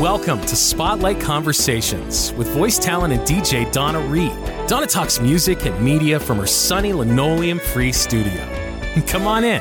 Welcome 0.00 0.40
to 0.42 0.54
Spotlight 0.54 1.20
Conversations 1.20 2.32
with 2.34 2.46
voice 2.50 2.78
talent 2.78 3.12
and 3.12 3.22
DJ 3.22 3.68
Donna 3.72 3.98
Reed. 3.98 4.30
Donna 4.68 4.86
talks 4.86 5.18
music 5.18 5.66
and 5.66 5.84
media 5.84 6.20
from 6.20 6.38
her 6.38 6.46
sunny 6.46 6.92
linoleum 6.92 7.58
free 7.58 7.90
studio. 7.90 8.46
Come 9.08 9.26
on 9.26 9.42
in. 9.42 9.60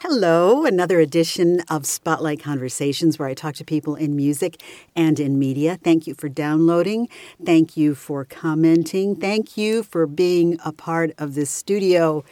Hello, 0.00 0.66
another 0.66 1.00
edition 1.00 1.62
of 1.70 1.86
Spotlight 1.86 2.38
Conversations 2.38 3.18
where 3.18 3.28
I 3.28 3.32
talk 3.32 3.54
to 3.54 3.64
people 3.64 3.94
in 3.94 4.14
music 4.14 4.62
and 4.94 5.18
in 5.18 5.38
media. 5.38 5.78
Thank 5.82 6.06
you 6.06 6.12
for 6.12 6.28
downloading. 6.28 7.08
Thank 7.42 7.78
you 7.78 7.94
for 7.94 8.26
commenting. 8.26 9.16
Thank 9.16 9.56
you 9.56 9.82
for 9.82 10.06
being 10.06 10.58
a 10.66 10.72
part 10.72 11.12
of 11.16 11.34
this 11.34 11.48
studio 11.48 12.26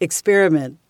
experiment, 0.00 0.80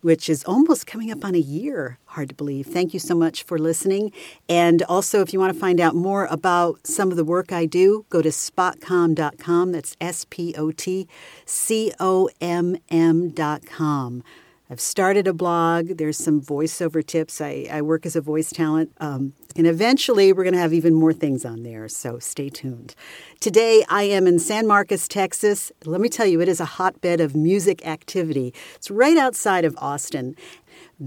which 0.00 0.28
is 0.28 0.44
almost 0.44 0.86
coming 0.86 1.10
up 1.10 1.24
on 1.24 1.34
a 1.34 1.38
year. 1.38 1.98
Hard 2.06 2.28
to 2.30 2.34
believe. 2.34 2.66
Thank 2.66 2.94
you 2.94 3.00
so 3.00 3.14
much 3.14 3.42
for 3.42 3.58
listening. 3.58 4.12
And 4.48 4.82
also, 4.84 5.20
if 5.20 5.32
you 5.32 5.38
want 5.38 5.52
to 5.52 5.58
find 5.58 5.80
out 5.80 5.94
more 5.94 6.26
about 6.26 6.86
some 6.86 7.10
of 7.10 7.16
the 7.16 7.24
work 7.24 7.52
I 7.52 7.66
do, 7.66 8.06
go 8.10 8.22
to 8.22 8.30
spotcom.com. 8.30 9.72
That's 9.72 9.96
S 10.00 10.26
P 10.28 10.54
O 10.56 10.70
T 10.70 11.08
C 11.44 11.92
O 11.98 12.28
M 12.40 12.76
M.com. 12.90 14.22
I've 14.68 14.80
started 14.80 15.28
a 15.28 15.32
blog. 15.32 15.96
There's 15.96 16.18
some 16.18 16.40
voiceover 16.40 17.06
tips. 17.06 17.40
I, 17.40 17.68
I 17.70 17.82
work 17.82 18.04
as 18.04 18.16
a 18.16 18.20
voice 18.20 18.50
talent. 18.50 18.90
Um, 18.98 19.34
and 19.54 19.64
eventually, 19.64 20.32
we're 20.32 20.42
going 20.42 20.54
to 20.54 20.60
have 20.60 20.72
even 20.74 20.92
more 20.92 21.12
things 21.12 21.44
on 21.44 21.62
there. 21.62 21.86
So 21.88 22.18
stay 22.18 22.48
tuned. 22.48 22.96
Today, 23.38 23.84
I 23.88 24.02
am 24.02 24.26
in 24.26 24.40
San 24.40 24.66
Marcos, 24.66 25.06
Texas. 25.06 25.70
Let 25.84 26.00
me 26.00 26.08
tell 26.08 26.26
you, 26.26 26.40
it 26.40 26.48
is 26.48 26.58
a 26.58 26.64
hotbed 26.64 27.20
of 27.20 27.36
music 27.36 27.86
activity. 27.86 28.52
It's 28.74 28.90
right 28.90 29.16
outside 29.16 29.64
of 29.64 29.76
Austin. 29.78 30.34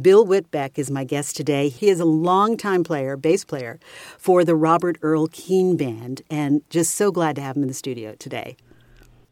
Bill 0.02 0.26
Whitbeck 0.26 0.78
is 0.80 0.90
my 0.90 1.04
guest 1.04 1.36
today. 1.36 1.68
He 1.68 1.90
is 1.90 2.00
a 2.00 2.06
longtime 2.06 2.86
player, 2.86 3.18
bass 3.18 3.44
player, 3.44 3.78
for 4.18 4.46
the 4.46 4.56
Robert 4.56 4.98
Earl 5.02 5.28
Keen 5.28 5.76
Band, 5.76 6.22
and 6.30 6.62
just 6.70 6.96
so 6.96 7.12
glad 7.12 7.36
to 7.36 7.42
have 7.42 7.58
him 7.58 7.64
in 7.64 7.68
the 7.68 7.74
studio 7.74 8.16
today. 8.16 8.56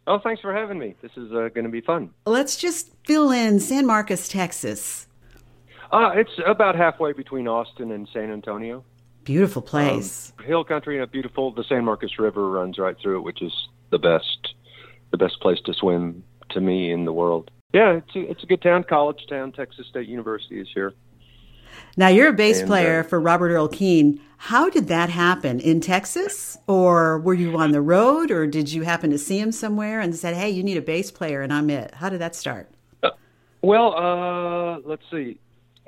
Oh, 0.08 0.20
thanks 0.20 0.42
for 0.42 0.54
having 0.54 0.80
me. 0.80 0.96
This 1.02 1.12
is 1.18 1.32
uh, 1.34 1.50
going 1.54 1.66
to 1.66 1.70
be 1.70 1.82
fun. 1.82 2.12
Let's 2.26 2.56
just 2.56 2.94
fill 3.06 3.30
in 3.32 3.60
San 3.60 3.86
Marcos, 3.86 4.30
Texas. 4.30 5.06
Uh, 5.92 6.12
it's 6.16 6.32
about 6.46 6.76
halfway 6.76 7.12
between 7.12 7.48
Austin 7.48 7.92
and 7.92 8.08
San 8.14 8.32
Antonio. 8.32 8.86
Beautiful 9.26 9.62
place. 9.62 10.32
Um, 10.40 10.46
hill 10.46 10.64
country 10.64 10.96
and 10.96 11.04
a 11.04 11.08
beautiful. 11.08 11.54
The 11.54 11.66
San 11.66 11.84
Marcos 11.84 12.18
River 12.18 12.50
runs 12.50 12.80
right 12.80 12.96
through 13.02 13.18
it, 13.20 13.22
which 13.24 13.42
is 13.42 13.52
the 13.90 14.00
best, 14.00 14.56
the 15.12 15.18
best 15.18 15.42
place 15.42 15.60
to 15.66 15.74
swim 15.74 16.24
to 16.52 16.62
me 16.62 16.92
in 16.92 17.04
the 17.04 17.12
world. 17.12 17.52
Yeah, 17.74 17.98
it's 17.98 18.16
a, 18.16 18.32
it's 18.32 18.44
a 18.44 18.46
good 18.46 18.62
town, 18.62 18.86
college 18.86 19.26
town. 19.30 19.52
Texas 19.52 19.88
State 19.90 20.08
University 20.08 20.62
is 20.62 20.70
here. 20.74 20.94
Now 21.96 22.08
you're 22.08 22.30
a 22.30 22.34
bass 22.34 22.60
and, 22.60 22.68
player 22.68 23.00
uh, 23.00 23.04
for 23.04 23.20
Robert 23.20 23.50
Earl 23.50 23.68
Keen. 23.68 24.22
How 24.38 24.70
did 24.70 24.88
that 24.88 25.10
happen 25.10 25.60
in 25.60 25.82
Texas, 25.82 26.58
or 26.68 27.20
were 27.20 27.34
you 27.34 27.58
on 27.58 27.72
the 27.72 27.82
road, 27.82 28.30
or 28.30 28.46
did 28.46 28.72
you 28.72 28.84
happen 28.84 29.10
to 29.10 29.18
see 29.18 29.40
him 29.40 29.52
somewhere 29.52 30.00
and 30.00 30.16
said, 30.16 30.36
"Hey, 30.36 30.50
you 30.50 30.62
need 30.64 30.78
a 30.78 30.82
bass 30.82 31.10
player," 31.10 31.42
and 31.42 31.52
I'm 31.52 31.70
it? 31.70 31.96
How 31.96 32.10
did 32.10 32.22
that 32.22 32.36
start? 32.36 32.70
Uh, 33.02 33.10
well, 33.62 33.96
uh, 33.96 34.80
let's 34.86 35.04
see. 35.10 35.40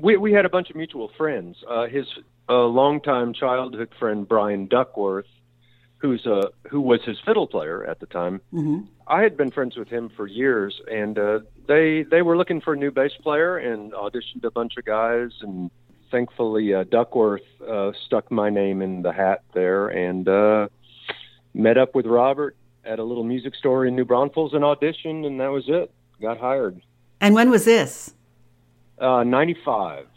We 0.01 0.17
we 0.17 0.33
had 0.33 0.45
a 0.45 0.49
bunch 0.49 0.71
of 0.71 0.75
mutual 0.75 1.11
friends. 1.15 1.57
Uh, 1.69 1.85
his 1.85 2.07
uh, 2.49 2.65
longtime 2.65 3.33
childhood 3.33 3.89
friend 3.99 4.27
Bryan 4.27 4.65
Duckworth, 4.65 5.27
who's 5.97 6.25
a 6.25 6.33
uh, 6.33 6.47
who 6.69 6.81
was 6.81 7.01
his 7.05 7.17
fiddle 7.25 7.45
player 7.45 7.85
at 7.85 7.99
the 7.99 8.07
time. 8.07 8.41
Mm-hmm. 8.51 8.85
I 9.07 9.21
had 9.21 9.37
been 9.37 9.51
friends 9.51 9.75
with 9.75 9.89
him 9.89 10.09
for 10.15 10.25
years, 10.25 10.81
and 10.91 11.19
uh, 11.19 11.39
they 11.69 12.03
they 12.03 12.21
were 12.21 12.35
looking 12.35 12.59
for 12.59 12.73
a 12.73 12.77
new 12.77 12.91
bass 12.91 13.11
player 13.21 13.57
and 13.57 13.93
auditioned 13.93 14.43
a 14.43 14.51
bunch 14.51 14.73
of 14.77 14.83
guys 14.83 15.29
and 15.41 15.69
thankfully 16.11 16.73
uh, 16.73 16.83
Duckworth 16.83 17.43
uh, 17.65 17.91
stuck 18.05 18.29
my 18.31 18.49
name 18.49 18.81
in 18.81 19.03
the 19.03 19.13
hat 19.13 19.43
there 19.53 19.87
and 19.87 20.27
uh, 20.27 20.67
met 21.53 21.77
up 21.77 21.93
with 21.93 22.07
Robert 22.07 22.57
at 22.83 22.97
a 22.97 23.03
little 23.03 23.23
music 23.23 23.55
store 23.55 23.85
in 23.85 23.95
New 23.95 24.05
Braunfels 24.05 24.53
and 24.53 24.63
auditioned, 24.63 25.25
and 25.25 25.39
that 25.39 25.51
was 25.51 25.65
it. 25.67 25.91
Got 26.19 26.39
hired. 26.39 26.81
And 27.21 27.35
when 27.35 27.49
was 27.49 27.65
this? 27.65 28.13
Uh, 28.97 29.23
95. 29.23 30.07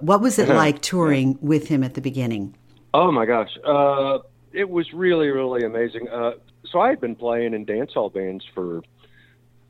What 0.00 0.20
was 0.20 0.38
it 0.38 0.48
like 0.64 0.82
touring 0.82 1.38
with 1.40 1.68
him 1.68 1.82
at 1.82 1.94
the 1.94 2.00
beginning? 2.00 2.54
Oh 2.92 3.10
my 3.10 3.24
gosh. 3.24 3.50
Uh, 3.64 4.18
it 4.52 4.68
was 4.68 4.92
really, 4.92 5.28
really 5.28 5.64
amazing. 5.64 6.08
Uh, 6.08 6.32
so 6.70 6.80
I 6.80 6.90
had 6.90 7.00
been 7.00 7.16
playing 7.16 7.54
in 7.54 7.64
dance 7.64 7.94
hall 7.94 8.10
bands 8.10 8.44
for 8.54 8.82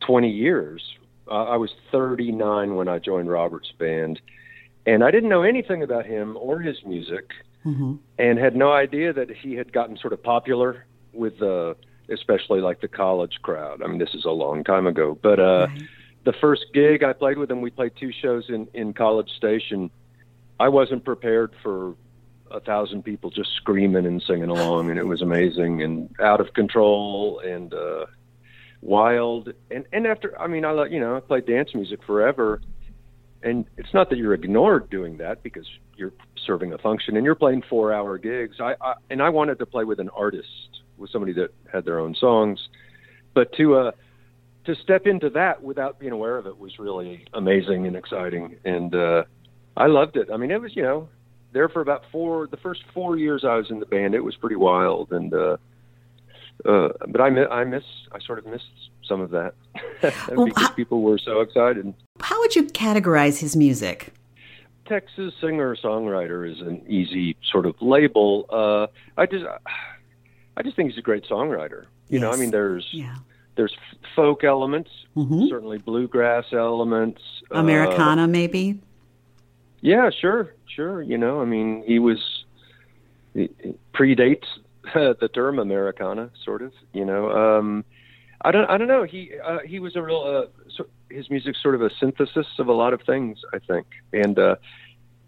20 0.07 0.31
years. 0.31 0.83
Uh, 1.31 1.45
I 1.45 1.57
was 1.57 1.71
39 1.93 2.75
when 2.75 2.89
I 2.89 2.99
joined 2.99 3.31
Robert's 3.31 3.73
band 3.79 4.21
and 4.89 5.05
I 5.05 5.11
didn't 5.11 5.29
know 5.29 5.43
anything 5.43 5.83
about 5.83 6.07
him 6.07 6.37
or 6.41 6.61
his 6.61 6.83
music, 6.85 7.33
mm-hmm. 7.65 7.97
and 8.19 8.39
had 8.39 8.57
no 8.57 8.73
idea 8.73 9.13
that 9.13 9.31
he 9.31 9.55
had 9.55 9.71
gotten 9.71 9.99
sort 9.99 10.15
of 10.15 10.23
popular 10.23 10.87
with 11.13 11.43
uh, 11.43 11.75
especially 12.09 12.63
like 12.63 12.81
the 12.81 12.89
college 12.89 13.39
crowd. 13.43 13.83
I 13.83 13.87
mean, 13.87 13.99
this 13.99 14.15
is 14.15 14.25
a 14.25 14.31
long 14.31 14.65
time 14.65 14.87
ago, 14.87 15.19
but 15.21 15.39
uh, 15.39 15.67
right. 15.69 15.83
the 16.25 16.33
first 16.33 16.67
gig 16.73 17.03
I 17.03 17.13
played 17.13 17.37
with 17.37 17.51
him, 17.51 17.61
we 17.61 17.71
played 17.71 17.93
two 18.01 18.13
shows 18.13 18.49
in 18.49 18.67
in 18.73 18.95
College 18.95 19.31
Station. 19.37 19.91
I 20.59 20.71
wasn't 20.71 21.05
prepared 21.05 21.53
for 21.63 21.95
a 22.51 22.61
thousand 22.61 23.03
people 23.03 23.29
just 23.29 23.51
screaming 23.57 24.07
and 24.07 24.23
singing 24.23 24.49
along, 24.49 24.89
and 24.89 24.99
it 24.99 25.07
was 25.07 25.21
amazing 25.21 25.83
and 25.83 26.09
out 26.19 26.41
of 26.41 26.55
control 26.55 27.41
and 27.41 27.75
uh, 27.75 28.07
wild. 28.81 29.53
And 29.71 29.85
and 29.93 30.07
after, 30.07 30.39
I 30.41 30.47
mean, 30.47 30.65
I 30.65 30.73
like 30.73 30.91
you 30.91 31.01
know 31.01 31.17
I 31.17 31.21
played 31.21 31.47
dance 31.47 31.71
music 31.75 32.01
forever. 32.07 32.61
And 33.43 33.67
it's 33.77 33.95
not 33.95 34.11
that 34.11 34.19
you're 34.19 34.35
ignored 34.35 34.91
doing 34.91 35.19
that 35.19 35.45
because 35.45 35.67
you're 35.97 36.13
serving 36.45 36.73
a 36.73 36.79
function 36.79 37.17
and 37.17 37.25
you're 37.25 37.37
playing 37.37 37.63
four 37.69 37.93
hour 37.93 38.19
gigs. 38.19 38.57
I, 38.61 38.75
I 38.81 38.95
and 39.11 39.23
i 39.23 39.29
wanted 39.29 39.59
to 39.61 39.67
play 39.67 39.85
with 39.85 40.01
an 40.01 40.09
artist 40.11 40.49
with 40.97 41.11
somebody 41.11 41.33
that 41.35 41.51
had 41.73 41.85
their 41.85 42.01
own 42.01 42.15
songs. 42.15 42.59
But 43.35 43.53
to 43.55 43.77
uh 43.77 43.91
to 44.65 44.75
step 44.83 45.07
into 45.07 45.31
that 45.31 45.63
without 45.63 45.99
being 45.99 46.13
aware 46.13 46.37
of 46.37 46.47
it 46.47 46.59
was 46.59 46.79
really 46.79 47.25
amazing 47.35 47.87
and 47.87 47.97
exciting. 47.97 48.57
And 48.65 48.95
uh 48.95 49.25
i 49.77 49.87
loved 49.87 50.17
it. 50.17 50.29
I 50.33 50.37
mean 50.37 50.51
it 50.51 50.61
was 50.61 50.75
you 50.75 50.83
know 50.83 51.09
there 51.53 51.69
for 51.69 51.81
about 51.81 52.03
four 52.11 52.49
the 52.49 52.57
first 52.59 52.81
four 52.93 53.17
years 53.17 53.45
i 53.45 53.57
was 53.57 53.71
in 53.71 53.79
the 53.81 53.87
band 53.87 54.15
it 54.15 54.25
was 54.25 54.35
pretty 54.37 54.57
wild. 54.57 55.13
And 55.13 55.33
uh 55.33 55.59
uh, 56.65 56.89
but 57.07 57.21
I, 57.21 57.29
I 57.47 57.65
miss, 57.65 57.85
I 58.13 58.19
sort 58.21 58.39
of 58.39 58.47
missed 58.47 58.65
some 59.07 59.21
of 59.21 59.31
that 59.31 59.55
because 60.01 60.37
well, 60.37 60.49
how, 60.57 60.69
people 60.71 61.03
were 61.03 61.19
so 61.19 61.41
excited. 61.41 61.93
How 62.21 62.39
would 62.41 62.55
you 62.55 62.65
categorize 62.65 63.41
his 63.41 63.57
music? 63.57 64.13
Texas 64.87 65.35
singer 65.41 65.77
songwriter 65.77 66.51
is 66.51 66.61
an 66.61 66.83
easy 66.89 67.37
sort 67.51 67.67
of 67.67 67.75
label. 67.81 68.47
Uh, 68.49 68.87
I 69.21 69.27
just, 69.27 69.45
I 70.57 70.63
just 70.63 70.77
think 70.77 70.91
he's 70.91 70.99
a 70.99 71.03
great 71.03 71.25
songwriter. 71.25 71.87
You 72.09 72.19
yes. 72.19 72.23
know, 72.23 72.33
I 72.33 72.37
mean, 72.37 72.51
there's 72.51 72.89
yeah. 72.91 73.17
there's 73.57 73.77
folk 74.17 74.45
elements, 74.45 74.91
mm-hmm. 75.15 75.47
certainly 75.49 75.79
bluegrass 75.79 76.47
elements, 76.53 77.21
Americana, 77.51 78.23
uh, 78.23 78.27
maybe. 78.27 78.81
Yeah, 79.83 80.11
sure, 80.11 80.55
sure. 80.75 81.03
You 81.03 81.19
know, 81.19 81.43
I 81.43 81.45
mean, 81.45 81.85
he 81.87 81.99
was 81.99 82.19
he 83.35 83.51
predates 83.95 84.47
the 84.95 85.31
term 85.33 85.59
Americana, 85.59 86.31
sort 86.45 86.63
of. 86.63 86.73
You 86.93 87.05
know, 87.05 87.31
um, 87.31 87.85
I 88.43 88.51
don't, 88.51 88.71
I 88.71 88.79
don't 88.79 88.89
know. 88.89 89.05
He 89.05 89.33
uh, 89.45 89.59
he 89.65 89.79
was 89.81 89.97
a 89.97 90.03
real. 90.03 90.21
Uh, 90.21 90.71
so 90.75 90.87
his 91.11 91.31
music's 91.31 91.63
sort 91.63 91.75
of 91.75 91.83
a 91.83 91.91
synthesis 91.99 92.47
of 92.59 92.69
a 92.69 92.73
lot 92.73 92.93
of 92.93 93.03
things, 93.03 93.39
I 93.53 93.59
think, 93.59 93.87
and 94.13 94.39
uh, 94.39 94.57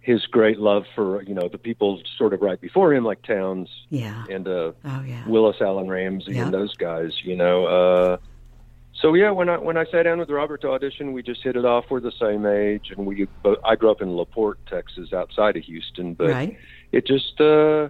his 0.01 0.27
great 0.27 0.59
love 0.59 0.85
for 0.95 1.23
you 1.23 1.35
know 1.35 1.49
the 1.49 1.59
people 1.59 2.01
sort 2.17 2.33
of 2.33 2.41
right 2.41 2.61
before 2.61 2.95
him, 2.95 3.05
like 3.05 3.23
Townes, 3.23 3.69
yeah, 3.91 4.25
and 4.31 4.47
uh, 4.47 4.73
oh 4.85 5.03
yeah, 5.07 5.27
Willis 5.27 5.57
Alan 5.61 5.89
Ramsey 5.89 6.39
and 6.39 6.55
those 6.55 6.77
guys. 6.77 7.13
You 7.23 7.37
know, 7.37 7.67
uh, 7.67 8.17
so 8.93 9.15
yeah, 9.15 9.31
when 9.31 9.49
I 9.49 9.59
when 9.59 9.77
I 9.77 9.85
sat 9.87 10.05
down 10.05 10.19
with 10.19 10.31
Robert 10.31 10.63
to 10.63 10.71
audition, 10.71 11.13
we 11.13 11.23
just 11.23 11.43
hit 11.43 11.57
it 11.57 11.65
off. 11.65 11.87
We're 11.91 12.01
the 12.01 12.13
same 12.13 12.47
age, 12.47 12.93
and 12.97 13.07
we. 13.07 13.27
I 13.65 13.77
grew 13.77 13.91
up 13.91 14.01
in 14.01 14.17
LaPorte, 14.17 14.59
Texas, 14.67 15.13
outside 15.13 15.57
of 15.57 15.65
Houston, 15.65 16.15
but 16.15 16.31
right. 16.31 16.57
it 16.93 17.07
just. 17.07 17.41
Uh, 17.41 17.89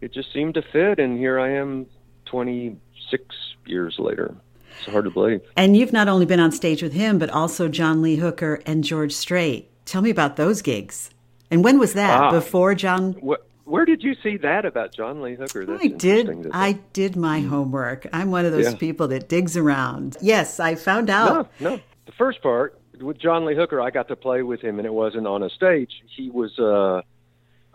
it 0.00 0.12
just 0.12 0.32
seemed 0.32 0.54
to 0.54 0.62
fit, 0.62 0.98
and 0.98 1.18
here 1.18 1.38
I 1.38 1.52
am, 1.52 1.86
26 2.26 3.24
years 3.66 3.96
later. 3.98 4.34
It's 4.78 4.90
hard 4.90 5.04
to 5.04 5.10
believe. 5.10 5.40
And 5.56 5.76
you've 5.76 5.92
not 5.92 6.08
only 6.08 6.26
been 6.26 6.40
on 6.40 6.52
stage 6.52 6.82
with 6.82 6.92
him, 6.92 7.18
but 7.18 7.30
also 7.30 7.68
John 7.68 8.02
Lee 8.02 8.16
Hooker 8.16 8.60
and 8.66 8.84
George 8.84 9.12
Strait. 9.12 9.70
Tell 9.86 10.02
me 10.02 10.10
about 10.10 10.36
those 10.36 10.62
gigs. 10.62 11.10
And 11.50 11.64
when 11.64 11.78
was 11.78 11.94
that? 11.94 12.20
Ah, 12.20 12.30
Before 12.30 12.74
John? 12.74 13.14
Wh- 13.14 13.68
where 13.68 13.84
did 13.84 14.02
you 14.02 14.14
see 14.22 14.36
that 14.38 14.64
about 14.64 14.94
John 14.94 15.22
Lee 15.22 15.34
Hooker? 15.34 15.64
That's 15.64 15.82
I 15.82 15.88
did. 15.88 16.48
I 16.52 16.72
did 16.92 17.16
my 17.16 17.40
homework. 17.40 18.06
I'm 18.12 18.30
one 18.30 18.44
of 18.44 18.52
those 18.52 18.72
yeah. 18.72 18.76
people 18.76 19.08
that 19.08 19.28
digs 19.28 19.56
around. 19.56 20.16
Yes, 20.20 20.60
I 20.60 20.74
found 20.74 21.10
out. 21.10 21.50
No, 21.60 21.70
no. 21.70 21.80
The 22.06 22.12
first 22.12 22.42
part 22.42 22.78
with 23.00 23.18
John 23.18 23.44
Lee 23.44 23.56
Hooker, 23.56 23.80
I 23.80 23.90
got 23.90 24.08
to 24.08 24.16
play 24.16 24.42
with 24.42 24.60
him, 24.60 24.78
and 24.78 24.86
it 24.86 24.92
wasn't 24.92 25.26
on 25.26 25.42
a 25.42 25.50
stage. 25.50 25.90
He 26.14 26.30
was. 26.30 26.56
Uh, 26.58 27.02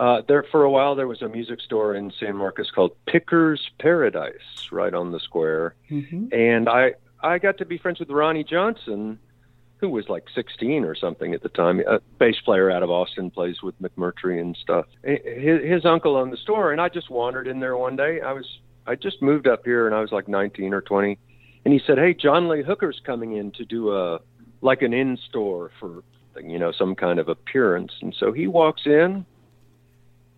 uh, 0.02 0.24
there 0.28 0.44
for 0.52 0.64
a 0.64 0.72
while, 0.72 0.96
there 0.96 1.08
was 1.08 1.22
a 1.22 1.30
music 1.30 1.62
store 1.62 1.94
in 1.94 2.12
San 2.20 2.36
Marcos 2.36 2.72
called 2.72 2.94
Picker's 3.06 3.70
Paradise, 3.80 4.68
right 4.72 4.96
on 4.96 5.12
the 5.12 5.20
square, 5.20 5.76
mm-hmm. 5.92 6.34
and 6.34 6.68
I 6.68 6.94
I 7.22 7.38
got 7.38 7.60
to 7.60 7.66
be 7.66 7.78
friends 7.78 8.00
with 8.00 8.10
Ronnie 8.10 8.44
Johnson, 8.44 9.20
who 9.78 9.90
was 9.90 10.10
like 10.10 10.24
16 10.34 10.86
or 10.86 10.96
something 10.96 11.36
at 11.36 11.44
the 11.44 11.50
time. 11.50 11.82
A 11.88 12.00
bass 12.18 12.40
player 12.44 12.72
out 12.72 12.82
of 12.82 12.90
Austin 12.90 13.30
plays 13.30 13.62
with 13.62 13.80
McMurtry 13.80 14.42
and 14.42 14.58
stuff. 14.58 14.88
His, 15.04 15.62
his 15.64 15.86
uncle 15.86 16.16
owned 16.16 16.34
the 16.34 16.38
store, 16.38 16.72
and 16.72 16.82
I 16.82 16.90
just 16.90 17.12
wandered 17.12 17.48
in 17.48 17.60
there 17.60 17.78
one 17.78 17.96
day. 17.96 18.22
I 18.22 18.34
was 18.34 18.48
I 18.88 18.96
just 18.96 19.22
moved 19.22 19.46
up 19.46 19.66
here, 19.66 19.86
and 19.86 19.96
I 19.96 20.02
was 20.02 20.12
like 20.12 20.28
19 20.28 20.74
or 20.74 20.82
20, 20.82 21.20
and 21.64 21.74
he 21.76 21.80
said, 21.86 22.00
"Hey, 22.00 22.16
John 22.16 22.50
Lee 22.50 22.64
Hooker's 22.64 23.00
coming 23.06 23.34
in 23.34 23.52
to 23.52 23.66
do 23.66 23.92
a 23.96 24.20
like 24.62 24.82
an 24.82 24.94
in 24.94 25.20
store 25.30 25.70
for 25.80 26.04
you 26.44 26.58
know 26.58 26.72
some 26.72 26.96
kind 26.96 27.20
of 27.20 27.30
appearance." 27.30 27.92
And 28.02 28.16
so 28.20 28.32
he 28.32 28.48
walks 28.48 28.88
in, 28.88 29.28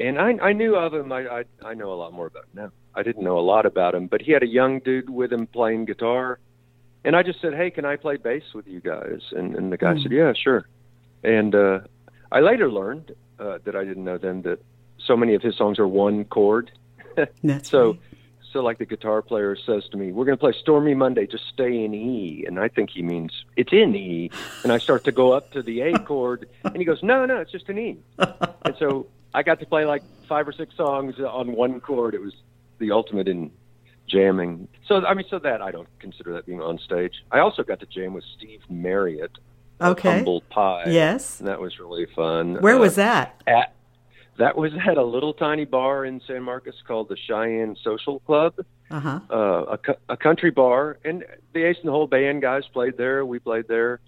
and 0.08 0.20
I 0.20 0.50
I 0.50 0.54
knew 0.54 0.76
of 0.76 0.94
him. 0.94 1.12
I 1.12 1.28
I, 1.28 1.44
I 1.64 1.74
know 1.74 1.92
a 1.94 1.96
lot 1.96 2.14
more 2.14 2.28
about 2.28 2.44
him 2.44 2.50
now. 2.56 2.72
I 2.96 3.04
didn't 3.04 3.24
know 3.24 3.40
a 3.40 3.42
lot 3.42 3.66
about 3.66 3.96
him, 3.96 4.08
but 4.08 4.22
he 4.22 4.32
had 4.32 4.44
a 4.44 4.48
young 4.48 4.80
dude 4.80 5.10
with 5.10 5.34
him 5.34 5.48
playing 5.48 5.86
guitar 5.86 6.40
and 7.06 7.16
I 7.16 7.24
just 7.24 7.42
said, 7.42 7.54
"Hey, 7.54 7.70
can 7.70 7.86
I 7.86 7.96
play 7.96 8.18
bass 8.18 8.44
with 8.54 8.68
you 8.68 8.80
guys?" 8.80 9.22
And, 9.32 9.56
and 9.56 9.72
the 9.72 9.78
guy 9.78 9.94
mm. 9.94 10.04
said, 10.04 10.12
"Yeah, 10.12 10.34
sure." 10.34 10.68
And 11.24 11.54
uh, 11.54 11.82
I 12.32 12.40
later 12.40 12.72
learned 12.72 13.14
uh, 13.40 13.60
that 13.66 13.76
I 13.76 13.84
didn't 13.84 14.04
know 14.04 14.18
then 14.18 14.42
that 14.44 14.60
so 15.06 15.18
many 15.18 15.36
of 15.36 15.42
his 15.42 15.56
songs 15.56 15.80
are 15.80 15.88
one 15.88 16.26
chord. 16.26 16.72
That's 17.44 17.70
so. 17.70 17.92
Right. 17.92 18.00
So, 18.52 18.62
like 18.62 18.78
the 18.78 18.86
guitar 18.86 19.24
player 19.24 19.56
says 19.56 19.90
to 19.90 19.98
me, 19.98 20.12
"We're 20.12 20.26
going 20.26 20.38
to 20.38 20.40
play 20.40 20.54
Stormy 20.54 20.94
Monday. 20.94 21.26
Just 21.26 21.48
stay 21.52 21.84
in 21.84 21.96
E," 21.96 22.46
and 22.46 22.60
I 22.60 22.68
think 22.68 22.92
he 22.92 23.02
means 23.02 23.32
it's 23.58 23.74
in 23.74 23.96
E. 23.96 24.30
And 24.62 24.72
I 24.72 24.78
start 24.78 25.06
to 25.06 25.12
go 25.12 25.34
up 25.34 25.52
to 25.54 25.64
the 25.64 25.82
A 25.82 25.98
chord, 26.06 26.48
and 26.64 26.78
he 26.78 26.86
goes, 26.86 27.02
"No, 27.02 27.26
no, 27.26 27.38
it's 27.38 27.52
just 27.52 27.68
an 27.70 27.80
E." 27.80 27.98
and 28.20 28.76
so 28.78 29.08
I 29.34 29.44
got 29.44 29.60
to 29.60 29.66
play 29.66 29.86
like 29.86 30.04
five 30.28 30.48
or 30.48 30.52
six 30.52 30.76
songs 30.76 31.16
on 31.20 31.54
one 31.54 31.80
chord. 31.80 32.14
It 32.14 32.22
was 32.22 32.34
the 32.80 32.92
ultimate 32.92 33.28
in 33.28 33.52
jamming. 34.08 34.68
So 34.88 35.06
I 35.06 35.14
mean, 35.14 35.26
so 35.30 35.40
that 35.40 35.62
I 35.62 35.72
don't 35.72 35.88
consider 36.00 36.34
that 36.34 36.46
being 36.46 36.62
on 36.62 36.78
stage. 36.80 37.24
I 37.32 37.40
also 37.40 37.64
got 37.64 37.80
to 37.80 37.86
jam 37.86 38.14
with 38.14 38.24
Steve 38.38 38.62
Marriott. 38.70 39.32
Okay. 39.82 40.18
Humble 40.18 40.42
Pie. 40.50 40.86
Yes. 40.88 41.40
And 41.40 41.48
that 41.48 41.60
was 41.60 41.80
really 41.80 42.06
fun. 42.16 42.56
Where 42.62 42.76
uh, 42.76 42.80
was 42.80 42.96
that? 42.96 43.42
At 43.48 43.74
that 44.38 44.58
was 44.58 44.72
at 44.88 44.98
a 44.98 45.04
little 45.04 45.34
tiny 45.34 45.66
bar 45.66 46.06
in 46.06 46.22
San 46.26 46.44
Marcos 46.44 46.82
called 46.88 47.10
the 47.10 47.18
Cheyenne 47.18 47.76
Social 47.84 48.20
Club. 48.22 48.56
Uh-huh. 48.90 49.20
Uh, 49.30 49.78
a, 49.78 50.14
a 50.14 50.18
country 50.18 50.52
bar, 50.52 51.00
and 51.04 51.24
the 51.54 51.64
Ace 51.64 51.78
in 51.82 51.88
the 51.88 51.92
Hole 51.92 52.08
band 52.08 52.42
guys 52.42 52.64
played 52.72 52.98
there. 52.98 53.26
We 53.26 53.40
played 53.40 53.68
there, 53.68 54.00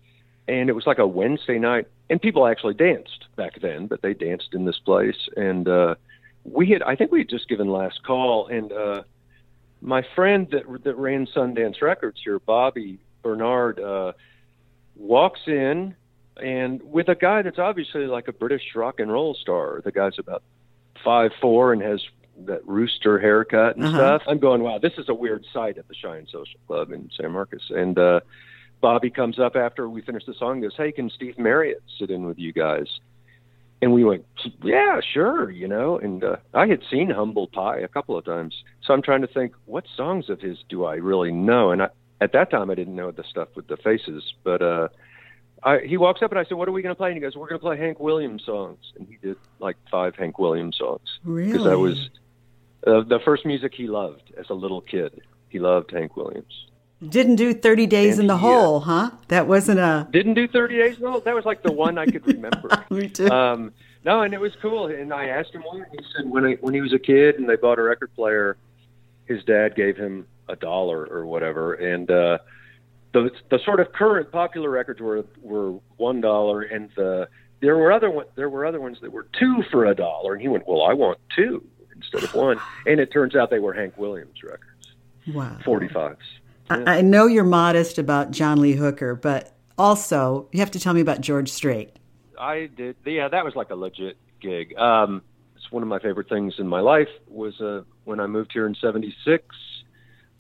and 0.48 0.70
it 0.70 0.74
was 0.74 0.86
like 0.86 1.00
a 1.00 1.08
Wednesday 1.08 1.58
night, 1.58 1.88
and 2.10 2.22
people 2.22 2.48
actually 2.48 2.74
danced 2.74 3.26
back 3.36 3.60
then, 3.62 3.88
but 3.88 4.02
they 4.02 4.14
danced 4.14 4.54
in 4.54 4.66
this 4.66 4.80
place, 4.80 5.28
and 5.36 5.68
uh, 5.68 5.96
we 6.44 6.70
had 6.70 6.84
I 6.84 6.96
think 6.96 7.12
we 7.12 7.20
had 7.20 7.30
just 7.30 7.50
given 7.50 7.68
last 7.70 8.04
call, 8.04 8.48
and 8.48 8.72
uh, 8.72 9.04
my 9.82 10.06
friend 10.16 10.48
that 10.52 10.64
that 10.84 10.96
ran 10.96 11.28
Sundance 11.28 11.82
Records 11.82 12.20
here, 12.24 12.40
Bobby 12.40 13.00
Bernard, 13.24 13.80
uh, 13.80 14.14
walks 14.96 15.42
in 15.48 15.96
and 16.38 16.82
with 16.84 17.08
a 17.08 17.16
guy 17.16 17.42
that's 17.42 17.60
obviously 17.60 18.08
like 18.08 18.28
a 18.28 18.34
British 18.34 18.64
rock 18.76 19.00
and 19.00 19.12
roll 19.12 19.34
star. 19.36 19.82
The 19.84 19.92
guy's 19.92 20.20
about 20.20 20.44
five 21.04 21.32
four 21.40 21.74
and 21.74 21.82
has 21.82 22.02
that 22.46 22.68
rooster 22.68 23.20
haircut 23.20 23.78
and 23.78 23.86
uh-huh. 23.86 23.98
stuff. 23.98 24.22
I'm 24.28 24.40
going, 24.40 24.62
wow, 24.62 24.78
this 24.78 24.94
is 24.98 25.08
a 25.08 25.14
weird 25.14 25.46
sight 25.54 25.78
at 25.78 25.88
the 25.88 25.96
Cheyenne 25.96 26.28
Social 26.28 26.60
Club 26.68 26.92
in 26.92 27.10
San 27.16 27.32
Marcos. 27.32 27.70
And 27.70 27.98
uh, 27.98 28.20
Bobby 28.86 29.10
comes 29.10 29.40
up 29.40 29.56
after 29.56 29.90
we 29.90 30.04
finish 30.04 30.28
the 30.28 30.36
song 30.36 30.62
goes, 30.62 30.76
hey, 30.78 30.92
can 30.92 31.10
Steve 31.10 31.40
Marriott 31.40 31.82
sit 31.98 32.12
in 32.12 32.28
with 32.28 32.38
you 32.38 32.54
guys? 32.54 32.86
And 33.82 33.92
we 33.92 34.04
went, 34.04 34.28
yeah, 34.62 35.00
sure, 35.02 35.50
you 35.50 35.68
know. 35.68 35.98
And 35.98 36.24
uh, 36.24 36.36
I 36.54 36.68
had 36.68 36.82
seen 36.92 37.10
Humble 37.10 37.48
Pie 37.48 37.80
a 37.80 37.88
couple 37.88 38.16
of 38.16 38.26
times, 38.26 38.54
so 38.84 38.94
I'm 38.94 39.02
trying 39.02 39.22
to 39.22 39.28
think 39.28 39.54
what 39.66 39.86
songs 39.98 40.30
of 40.30 40.40
his 40.40 40.60
do 40.70 40.86
I 40.86 40.98
really 40.98 41.32
know. 41.32 41.72
And 41.72 41.82
I, 41.82 41.88
at 42.22 42.34
that 42.34 42.52
time, 42.52 42.70
I 42.70 42.76
didn't 42.76 42.96
know 42.96 43.10
the 43.10 43.24
stuff 43.28 43.48
with 43.56 43.66
the 43.66 43.78
faces, 43.78 44.22
but 44.44 44.62
uh, 44.62 44.90
I, 45.64 45.80
he 45.80 45.98
walks 45.98 46.22
up 46.22 46.30
and 46.30 46.38
I 46.38 46.44
said, 46.44 46.54
"What 46.54 46.68
are 46.68 46.72
we 46.72 46.84
going 46.84 46.94
to 46.94 46.96
play?" 46.96 47.08
And 47.08 47.18
he 47.18 47.22
goes, 47.22 47.36
"We're 47.36 47.48
going 47.48 47.60
to 47.60 47.66
play 47.66 47.78
Hank 47.78 48.00
Williams 48.00 48.44
songs." 48.46 48.94
And 49.00 49.08
he 49.08 49.18
did 49.18 49.38
like 49.58 49.78
five 49.90 50.16
Hank 50.16 50.38
Williams 50.38 50.78
songs 50.78 51.10
because 51.24 51.34
really? 51.34 51.70
that 51.72 51.80
was 51.80 52.10
uh, 52.86 53.02
the 53.02 53.20
first 53.26 53.48
music 53.48 53.74
he 53.74 53.88
loved 53.88 54.32
as 54.38 54.46
a 54.52 54.54
little 54.54 54.82
kid. 54.82 55.22
He 55.50 55.58
loved 55.58 55.90
Hank 55.90 56.16
Williams. 56.16 56.68
Didn't 57.08 57.36
do 57.36 57.54
30 57.54 57.88
Days 57.88 58.20
in 58.20 58.28
the 58.28 58.38
Hole, 58.38 58.80
huh? 58.80 59.12
That 59.28 59.48
wasn't 59.48 59.80
a. 59.80 60.08
Didn't 60.12 60.36
do 60.36 60.48
30 60.48 60.78
Days 60.78 60.98
in 60.98 61.04
the 61.04 61.12
Hole. 61.12 61.20
That 61.20 61.36
was 61.36 61.46
like 61.46 61.62
the 61.62 61.72
one 61.72 61.98
I 61.98 62.06
could 62.06 62.26
remember. 62.28 62.70
Me 62.90 63.10
too. 63.10 63.30
Um, 63.30 63.74
no, 64.06 64.22
and 64.22 64.34
it 64.34 64.40
was 64.40 64.54
cool. 64.62 64.88
And 64.88 65.14
I 65.14 65.28
asked 65.28 65.54
him 65.54 65.64
why. 65.64 65.84
He 65.92 66.00
said 66.16 66.30
when, 66.30 66.46
I, 66.46 66.54
when 66.62 66.74
he 66.74 66.82
was 66.82 66.94
a 66.94 67.00
kid 67.00 67.36
and 67.36 67.50
they 67.50 67.58
bought 67.58 67.80
a 67.80 67.84
record 67.84 68.14
player, 68.16 68.56
his 69.26 69.44
dad 69.44 69.76
gave 69.76 69.98
him 69.98 70.28
a 70.48 70.56
dollar 70.56 71.06
or 71.06 71.26
whatever. 71.26 71.74
And 71.74 72.10
uh, 72.10 72.38
the, 73.14 73.32
the 73.50 73.60
sort 73.66 73.80
of 73.80 73.92
current 73.92 74.32
popular 74.32 74.70
records 74.70 75.02
were, 75.02 75.26
were 75.42 75.80
one 75.98 76.22
dollar, 76.22 76.62
and 76.62 76.90
the 76.96 77.28
there 77.62 77.78
were 77.78 77.92
other 77.92 78.12
one, 78.12 78.26
there 78.36 78.50
were 78.50 78.66
other 78.66 78.80
ones 78.80 79.00
that 79.02 79.12
were 79.12 79.28
two 79.38 79.64
for 79.72 79.86
a 79.86 79.96
dollar. 79.96 80.34
And 80.34 80.42
he 80.42 80.48
went, 80.48 80.68
well, 80.68 80.84
I 80.84 80.94
want 80.94 81.18
two 81.36 81.66
instead 81.96 82.24
of 82.24 82.34
one. 82.36 82.60
And 82.86 83.00
it 83.00 83.12
turns 83.12 83.36
out 83.36 83.50
they 83.50 83.60
were 83.60 83.74
Hank 83.74 83.98
Williams 83.98 84.44
records. 84.44 84.94
Wow. 85.34 85.58
45s. 85.66 86.18
I, 86.70 86.98
I 86.98 87.02
know 87.02 87.28
you're 87.28 87.44
modest 87.44 87.98
about 87.98 88.32
John 88.32 88.60
Lee 88.60 88.74
Hooker, 88.74 89.16
but 89.16 89.56
also 89.78 90.48
you 90.52 90.60
have 90.60 90.72
to 90.72 90.80
tell 90.80 90.94
me 90.94 91.02
about 91.02 91.22
George 91.22 91.50
Strait. 91.52 91.92
I 92.40 92.70
did. 92.76 92.96
Yeah, 93.06 93.28
that 93.28 93.46
was 93.46 93.56
like 93.56 93.70
a 93.70 93.76
legit 93.76 94.18
gig. 94.42 94.78
Um, 94.78 95.22
it's 95.56 95.72
one 95.72 95.84
of 95.84 95.90
my 95.90 96.00
favorite 96.00 96.30
things 96.30 96.56
in 96.58 96.68
my 96.68 96.80
life. 96.80 97.08
Was 97.28 97.60
uh, 97.62 97.84
when 98.04 98.20
I 98.20 98.28
moved 98.28 98.52
here 98.54 98.66
in 98.66 98.76
'76. 98.76 99.44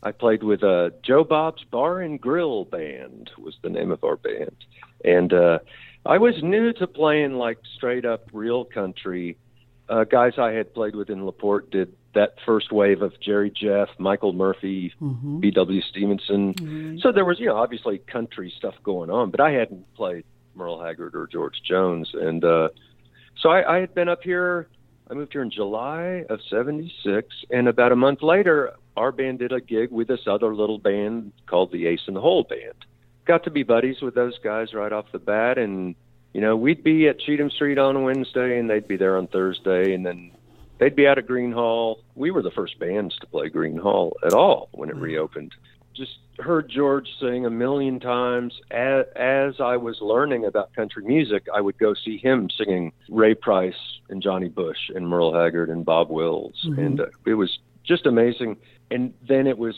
I 0.03 0.11
played 0.11 0.43
with 0.43 0.63
uh, 0.63 0.91
Joe 1.01 1.23
Bob's 1.23 1.63
Bar 1.63 2.01
and 2.01 2.21
Grill 2.21 2.65
Band 2.65 3.31
was 3.39 3.55
the 3.63 3.69
name 3.69 3.91
of 3.91 4.03
our 4.03 4.17
band, 4.17 4.55
and 5.03 5.33
uh, 5.33 5.59
I 6.05 6.17
was 6.17 6.35
new 6.43 6.73
to 6.73 6.85
playing 6.85 7.35
like 7.35 7.57
straight 7.75 8.05
up 8.05 8.29
real 8.31 8.65
country. 8.65 9.37
Uh, 9.89 10.03
guys 10.03 10.33
I 10.37 10.51
had 10.51 10.73
played 10.73 10.95
with 10.95 11.09
in 11.09 11.25
Laporte 11.25 11.71
did 11.71 11.93
that 12.15 12.35
first 12.45 12.71
wave 12.71 13.01
of 13.01 13.13
Jerry 13.19 13.51
Jeff, 13.51 13.89
Michael 13.99 14.33
Murphey, 14.33 14.93
mm-hmm. 15.01 15.39
B.W. 15.39 15.81
Stevenson. 15.81 16.53
Mm-hmm. 16.53 16.97
So 16.99 17.11
there 17.11 17.25
was, 17.25 17.39
you 17.39 17.45
know, 17.45 17.57
obviously 17.57 17.99
country 17.99 18.51
stuff 18.57 18.73
going 18.83 19.09
on, 19.09 19.29
but 19.29 19.39
I 19.39 19.51
hadn't 19.51 19.93
played 19.93 20.25
Merle 20.55 20.81
Haggard 20.81 21.15
or 21.15 21.27
George 21.27 21.61
Jones. 21.63 22.09
And 22.13 22.43
uh, 22.43 22.69
so 23.37 23.49
I, 23.49 23.75
I 23.75 23.79
had 23.79 23.93
been 23.93 24.09
up 24.09 24.23
here. 24.23 24.67
I 25.09 25.13
moved 25.13 25.33
here 25.33 25.43
in 25.43 25.51
July 25.51 26.25
of 26.29 26.39
76. 26.49 27.27
And 27.51 27.67
about 27.67 27.91
a 27.91 27.95
month 27.95 28.23
later, 28.23 28.73
our 28.97 29.11
band 29.11 29.39
did 29.39 29.51
a 29.51 29.61
gig 29.61 29.91
with 29.91 30.07
this 30.07 30.21
other 30.25 30.55
little 30.55 30.79
band 30.79 31.31
called 31.45 31.71
the 31.71 31.85
Ace 31.87 32.01
in 32.07 32.13
the 32.13 32.21
Hole 32.21 32.43
Band. 32.43 32.85
Got 33.25 33.43
to 33.43 33.51
be 33.51 33.63
buddies 33.63 34.01
with 34.01 34.15
those 34.15 34.37
guys 34.43 34.73
right 34.73 34.91
off 34.91 35.05
the 35.11 35.19
bat. 35.19 35.57
And, 35.57 35.95
you 36.33 36.41
know, 36.41 36.55
we'd 36.55 36.83
be 36.83 37.07
at 37.07 37.19
Cheatham 37.19 37.49
Street 37.49 37.77
on 37.77 38.03
Wednesday 38.03 38.57
and 38.57 38.69
they'd 38.69 38.87
be 38.87 38.97
there 38.97 39.17
on 39.17 39.27
Thursday. 39.27 39.93
And 39.93 40.05
then 40.05 40.31
they'd 40.79 40.95
be 40.95 41.07
out 41.07 41.17
at 41.17 41.27
Gruene 41.27 41.53
Hall. 41.53 42.03
We 42.15 42.31
were 42.31 42.41
the 42.41 42.51
first 42.51 42.79
bands 42.79 43.15
to 43.19 43.27
play 43.27 43.49
Gruene 43.49 43.79
Hall 43.79 44.15
at 44.25 44.33
all 44.33 44.69
when 44.71 44.89
it 44.89 44.95
mm. 44.95 45.01
reopened. 45.01 45.53
Just 45.95 46.17
heard 46.39 46.69
George 46.69 47.07
sing 47.21 47.45
a 47.45 47.49
million 47.49 47.99
times. 47.99 48.53
As, 48.69 49.05
as 49.15 49.55
I 49.61 49.77
was 49.77 49.97
learning 50.01 50.45
about 50.45 50.73
country 50.73 51.03
music, 51.05 51.45
I 51.53 51.61
would 51.61 51.77
go 51.77 51.93
see 51.93 52.17
him 52.17 52.49
singing 52.57 52.91
Ray 53.09 53.33
Price 53.33 53.73
and 54.09 54.21
Johnny 54.21 54.49
Bush 54.49 54.89
and 54.93 55.07
Merle 55.07 55.33
Haggard 55.33 55.69
and 55.69 55.85
Bob 55.85 56.09
Wills, 56.09 56.65
mm-hmm. 56.67 56.79
and 56.79 56.99
uh, 56.99 57.05
it 57.25 57.35
was 57.35 57.59
just 57.85 58.05
amazing. 58.05 58.57
And 58.91 59.13
then 59.27 59.47
it 59.47 59.57
was 59.57 59.75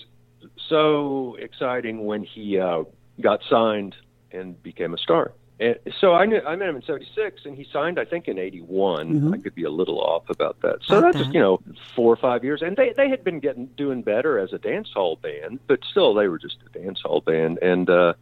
so 0.68 1.38
exciting 1.40 2.06
when 2.06 2.24
he 2.24 2.60
uh, 2.60 2.84
got 3.22 3.42
signed 3.50 3.96
and 4.32 4.62
became 4.64 4.94
a 4.94 4.98
star. 4.98 5.34
And 5.60 5.76
so 6.00 6.14
I 6.14 6.26
knew 6.26 6.40
I 6.46 6.56
met 6.56 6.70
him 6.70 6.76
in 6.76 6.84
'76, 6.84 7.42
and 7.46 7.58
he 7.58 7.66
signed, 7.74 8.00
I 8.00 8.06
think, 8.06 8.28
in 8.28 8.38
'81. 8.38 9.10
Mm-hmm. 9.10 9.34
I 9.34 9.38
could 9.38 9.56
be 9.56 9.64
a 9.64 9.72
little 9.72 10.00
off 10.00 10.30
about 10.30 10.62
that. 10.62 10.80
So 10.84 11.02
that's 11.02 11.18
just 11.18 11.34
you 11.34 11.40
know 11.40 11.60
four 11.96 12.14
or 12.14 12.18
five 12.18 12.44
years, 12.44 12.62
and 12.62 12.78
they 12.78 12.94
they 12.96 13.10
had 13.10 13.24
been 13.24 13.40
getting 13.40 13.66
doing 13.78 14.04
better 14.04 14.38
as 14.38 14.54
a 14.54 14.60
dance 14.60 14.90
hall 14.94 15.16
band, 15.16 15.60
but 15.68 15.80
still 15.90 16.14
they 16.14 16.28
were 16.28 16.38
just 16.38 16.58
a 16.68 16.80
dance 16.80 17.02
hall 17.02 17.22
band. 17.22 17.58
And 17.64 17.90
uh, 17.90 18.14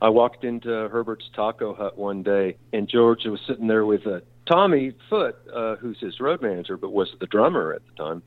I 0.00 0.10
walked 0.10 0.44
into 0.44 0.68
Herbert's 0.68 1.28
Taco 1.34 1.74
Hut 1.74 1.98
one 1.98 2.22
day, 2.22 2.56
and 2.72 2.88
George 2.88 3.24
was 3.24 3.40
sitting 3.44 3.66
there 3.66 3.84
with 3.84 4.06
uh, 4.06 4.20
Tommy 4.46 4.92
Foote, 5.10 5.36
uh, 5.52 5.76
who's 5.76 5.98
his 5.98 6.20
road 6.20 6.42
manager, 6.42 6.76
but 6.76 6.90
was 6.90 7.12
the 7.18 7.26
drummer 7.26 7.72
at 7.72 7.82
the 7.86 8.02
time. 8.02 8.22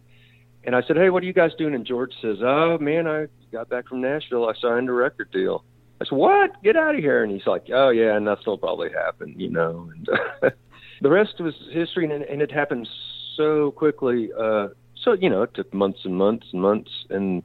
And 0.65 0.75
I 0.75 0.81
said, 0.81 0.97
"Hey, 0.97 1.09
what 1.09 1.23
are 1.23 1.25
you 1.25 1.33
guys 1.33 1.51
doing?" 1.57 1.73
And 1.73 1.85
George 1.85 2.13
says, 2.21 2.39
"Oh 2.41 2.77
man, 2.79 3.07
I 3.07 3.27
got 3.53 3.69
back 3.69 3.87
from 3.87 4.01
Nashville. 4.01 4.49
I 4.49 4.53
signed 4.59 4.89
a 4.89 4.93
record 4.93 5.31
deal." 5.31 5.63
I 6.01 6.03
said, 6.03 6.17
"What? 6.17 6.63
Get 6.63 6.75
out 6.75 6.95
of 6.95 7.01
here!" 7.01 7.23
And 7.23 7.31
he's 7.31 7.45
like, 7.45 7.67
"Oh 7.71 7.89
yeah, 7.89 8.15
and 8.17 8.25
will 8.25 8.57
probably 8.57 8.89
happen, 8.91 9.35
you 9.37 9.49
know." 9.49 9.89
And 9.93 10.09
uh, 10.09 10.49
the 11.01 11.09
rest 11.09 11.39
was 11.39 11.53
history, 11.71 12.11
and, 12.11 12.23
and 12.23 12.41
it 12.41 12.51
happened 12.51 12.89
so 13.37 13.71
quickly. 13.71 14.31
Uh, 14.37 14.69
so 15.03 15.13
you 15.13 15.29
know, 15.29 15.43
it 15.43 15.53
took 15.53 15.71
months 15.73 15.99
and 16.03 16.15
months 16.15 16.47
and 16.51 16.61
months, 16.61 16.89
and 17.11 17.43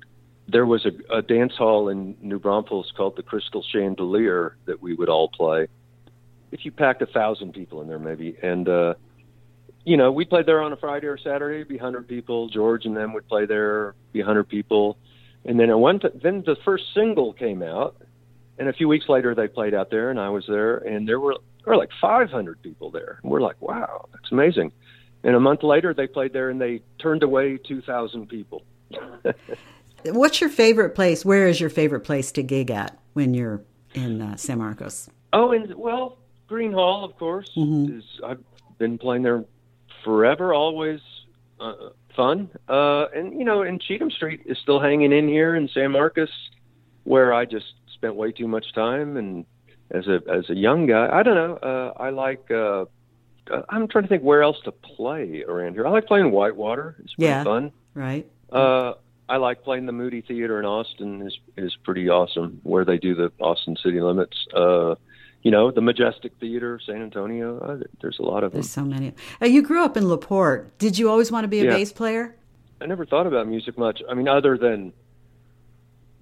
there 0.48 0.64
was 0.64 0.86
a, 0.86 1.16
a 1.18 1.20
dance 1.20 1.52
hall 1.56 1.90
in 1.90 2.16
New 2.22 2.38
Braunfels 2.38 2.92
called 2.96 3.16
the 3.16 3.22
Crystal 3.22 3.62
Chandelier 3.62 4.56
that 4.64 4.80
we 4.80 4.94
would 4.94 5.10
all 5.10 5.28
play. 5.28 5.68
If 6.50 6.64
you 6.64 6.70
packed 6.70 7.02
a 7.02 7.06
thousand 7.06 7.52
people 7.52 7.82
in 7.82 7.88
there, 7.88 7.98
maybe, 7.98 8.38
and 8.42 8.66
uh, 8.68 8.94
you 9.84 9.98
know, 9.98 10.10
we 10.12 10.24
played 10.24 10.46
there 10.46 10.62
on 10.62 10.72
a 10.72 10.76
Friday 10.76 11.08
or 11.08 11.18
Saturday, 11.18 11.62
be 11.64 11.76
hundred 11.76 12.08
people. 12.08 12.48
George 12.48 12.86
and 12.86 12.96
them 12.96 13.12
would 13.12 13.28
play 13.28 13.44
there, 13.44 13.94
be 14.12 14.22
hundred 14.22 14.48
people, 14.48 14.96
and 15.44 15.60
then 15.60 15.78
went. 15.78 16.02
To, 16.02 16.12
then 16.22 16.42
the 16.46 16.56
first 16.64 16.84
single 16.94 17.34
came 17.34 17.62
out, 17.62 17.96
and 18.58 18.68
a 18.68 18.72
few 18.72 18.88
weeks 18.88 19.08
later, 19.08 19.34
they 19.34 19.48
played 19.48 19.74
out 19.74 19.90
there, 19.90 20.10
and 20.10 20.18
I 20.18 20.28
was 20.28 20.44
there, 20.46 20.78
and 20.78 21.06
there 21.08 21.20
were 21.20 21.34
there 21.64 21.74
were 21.74 21.76
like 21.76 21.90
500 22.00 22.62
people 22.62 22.90
there. 22.90 23.18
And 23.22 23.30
we're 23.30 23.40
like, 23.40 23.60
wow, 23.60 24.06
that's 24.12 24.30
amazing. 24.30 24.72
And 25.24 25.34
a 25.34 25.40
month 25.40 25.62
later, 25.62 25.92
they 25.92 26.06
played 26.06 26.32
there, 26.32 26.50
and 26.50 26.60
they 26.60 26.82
turned 26.98 27.24
away 27.24 27.58
2,000 27.58 28.28
people. 28.28 28.62
What's 30.04 30.40
your 30.40 30.50
favorite 30.50 30.94
place? 30.94 31.24
Where 31.24 31.48
is 31.48 31.60
your 31.60 31.70
favorite 31.70 32.00
place 32.00 32.30
to 32.32 32.42
gig 32.42 32.70
at 32.70 32.96
when 33.14 33.34
you're 33.34 33.62
in 33.94 34.22
uh, 34.22 34.36
San 34.36 34.58
Marcos? 34.58 35.10
Oh, 35.32 35.50
and 35.50 35.74
well, 35.74 36.18
Gruene 36.48 36.72
Hall, 36.72 37.04
of 37.04 37.18
course. 37.18 37.50
Mm-hmm. 37.56 37.98
Is 37.98 38.04
I've 38.24 38.42
been 38.78 38.98
playing 38.98 39.22
there 39.22 39.44
forever, 40.04 40.54
always 40.54 41.00
uh, 41.58 41.90
fun. 42.14 42.50
Uh, 42.68 43.06
and 43.14 43.36
you 43.36 43.44
know, 43.44 43.62
and 43.62 43.80
Cheatham 43.80 44.10
Street 44.10 44.42
is 44.46 44.58
still 44.58 44.78
hanging 44.78 45.12
in 45.12 45.26
here 45.26 45.56
in 45.56 45.68
San 45.68 45.90
Marcos, 45.90 46.30
where 47.02 47.34
I 47.34 47.44
just 47.44 47.74
spent 47.96 48.14
way 48.14 48.30
too 48.30 48.46
much 48.46 48.72
time. 48.74 49.16
And 49.16 49.44
as 49.90 50.06
a 50.06 50.20
as 50.30 50.48
a 50.48 50.54
young 50.54 50.86
guy, 50.86 51.08
I 51.10 51.22
don't 51.22 51.34
know. 51.34 51.56
Uh, 51.56 51.92
I 52.00 52.10
like. 52.10 52.50
Uh, 52.50 52.84
uh 53.50 53.62
I'm 53.68 53.88
trying 53.88 54.04
to 54.04 54.08
think 54.08 54.22
where 54.22 54.42
else 54.42 54.58
to 54.64 54.72
play 54.72 55.44
around 55.46 55.74
here. 55.74 55.86
I 55.86 55.90
like 55.90 56.06
playing 56.06 56.30
Whitewater. 56.30 56.96
It's 57.02 57.14
pretty 57.14 57.28
yeah, 57.28 57.44
fun. 57.44 57.72
Right. 57.94 58.26
Uh, 58.50 58.94
I 59.28 59.38
like 59.38 59.64
playing 59.64 59.86
the 59.86 59.92
Moody 59.92 60.20
Theater 60.20 60.58
in 60.60 60.66
Austin. 60.66 61.26
is 61.26 61.38
is 61.56 61.76
pretty 61.84 62.08
awesome 62.08 62.60
where 62.62 62.84
they 62.84 62.98
do 62.98 63.14
the 63.14 63.32
Austin 63.40 63.76
City 63.82 64.00
Limits. 64.00 64.36
Uh, 64.54 64.94
you 65.42 65.50
know, 65.50 65.70
the 65.70 65.80
Majestic 65.80 66.32
Theater, 66.40 66.80
San 66.84 67.02
Antonio. 67.02 67.58
Uh, 67.60 67.84
there's 68.00 68.18
a 68.18 68.22
lot 68.22 68.42
of 68.42 68.52
there's 68.52 68.72
them. 68.74 68.84
so 68.84 68.88
many. 68.90 69.14
Uh, 69.40 69.46
you 69.46 69.62
grew 69.62 69.84
up 69.84 69.96
in 69.96 70.08
Laporte. 70.08 70.76
Did 70.78 70.98
you 70.98 71.08
always 71.08 71.30
want 71.30 71.44
to 71.44 71.48
be 71.48 71.60
a 71.60 71.64
yeah. 71.64 71.70
bass 71.70 71.92
player? 71.92 72.34
I 72.80 72.86
never 72.86 73.06
thought 73.06 73.26
about 73.26 73.46
music 73.46 73.78
much. 73.78 74.02
I 74.08 74.14
mean, 74.14 74.28
other 74.28 74.58
than 74.58 74.92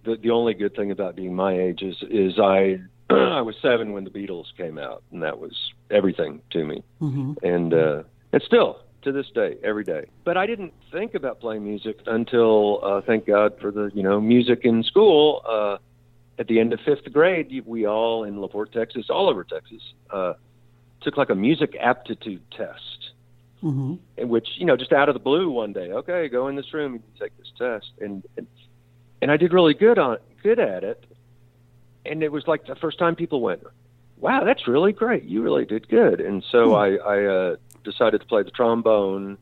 the 0.04 0.16
the 0.16 0.30
only 0.30 0.54
good 0.54 0.74
thing 0.74 0.90
about 0.90 1.16
being 1.16 1.34
my 1.34 1.58
age 1.58 1.82
is 1.82 1.96
is 2.10 2.38
I 2.38 2.80
I 3.10 3.40
was 3.42 3.56
seven 3.60 3.92
when 3.92 4.04
the 4.04 4.10
Beatles 4.10 4.46
came 4.56 4.78
out, 4.78 5.02
and 5.12 5.22
that 5.22 5.38
was 5.38 5.52
everything 5.90 6.40
to 6.50 6.64
me. 6.64 6.82
Mm-hmm. 7.00 7.32
And 7.42 7.74
uh, 7.74 8.02
and 8.32 8.42
still 8.42 8.80
to 9.02 9.12
this 9.12 9.26
day, 9.34 9.56
every 9.62 9.84
day. 9.84 10.06
But 10.24 10.36
I 10.36 10.46
didn't 10.46 10.72
think 10.90 11.14
about 11.14 11.40
playing 11.40 11.62
music 11.62 12.00
until, 12.06 12.80
uh, 12.82 13.00
thank 13.06 13.26
God 13.26 13.52
for 13.60 13.70
the 13.70 13.90
you 13.94 14.02
know 14.02 14.20
music 14.20 14.60
in 14.64 14.82
school. 14.82 15.42
Uh, 15.48 15.78
at 16.38 16.48
the 16.48 16.58
end 16.58 16.72
of 16.72 16.80
fifth 16.84 17.12
grade, 17.12 17.62
we 17.64 17.86
all 17.86 18.24
in 18.24 18.40
Laporte, 18.40 18.72
Texas, 18.72 19.06
all 19.08 19.28
over 19.28 19.44
Texas, 19.44 19.82
uh, 20.10 20.32
took 21.02 21.16
like 21.16 21.30
a 21.30 21.34
music 21.34 21.76
aptitude 21.80 22.42
test. 22.50 22.80
Mm-hmm. 23.62 23.94
In 24.18 24.28
which 24.28 24.48
you 24.56 24.66
know, 24.66 24.76
just 24.76 24.92
out 24.92 25.08
of 25.08 25.14
the 25.14 25.20
blue, 25.20 25.48
one 25.50 25.72
day, 25.72 25.92
okay, 25.92 26.28
go 26.28 26.48
in 26.48 26.56
this 26.56 26.74
room 26.74 26.94
and 26.94 27.02
take 27.18 27.36
this 27.38 27.50
test, 27.56 27.92
and, 28.00 28.22
and 28.36 28.46
and 29.22 29.30
I 29.30 29.36
did 29.36 29.52
really 29.52 29.74
good 29.74 29.98
on 29.98 30.18
good 30.42 30.58
at 30.58 30.84
it. 30.84 31.04
And 32.06 32.22
it 32.22 32.30
was 32.30 32.46
like 32.46 32.66
the 32.66 32.76
first 32.76 32.98
time 32.98 33.16
people 33.16 33.40
went, 33.40 33.62
"Wow, 34.18 34.44
that's 34.44 34.68
really 34.68 34.92
great! 34.92 35.24
You 35.24 35.42
really 35.42 35.64
did 35.64 35.88
good." 35.88 36.20
And 36.20 36.44
so 36.50 36.70
hmm. 36.70 36.74
I, 36.74 36.96
I 36.96 37.24
uh, 37.24 37.56
decided 37.82 38.20
to 38.20 38.26
play 38.26 38.42
the 38.42 38.50
trombone, 38.50 39.38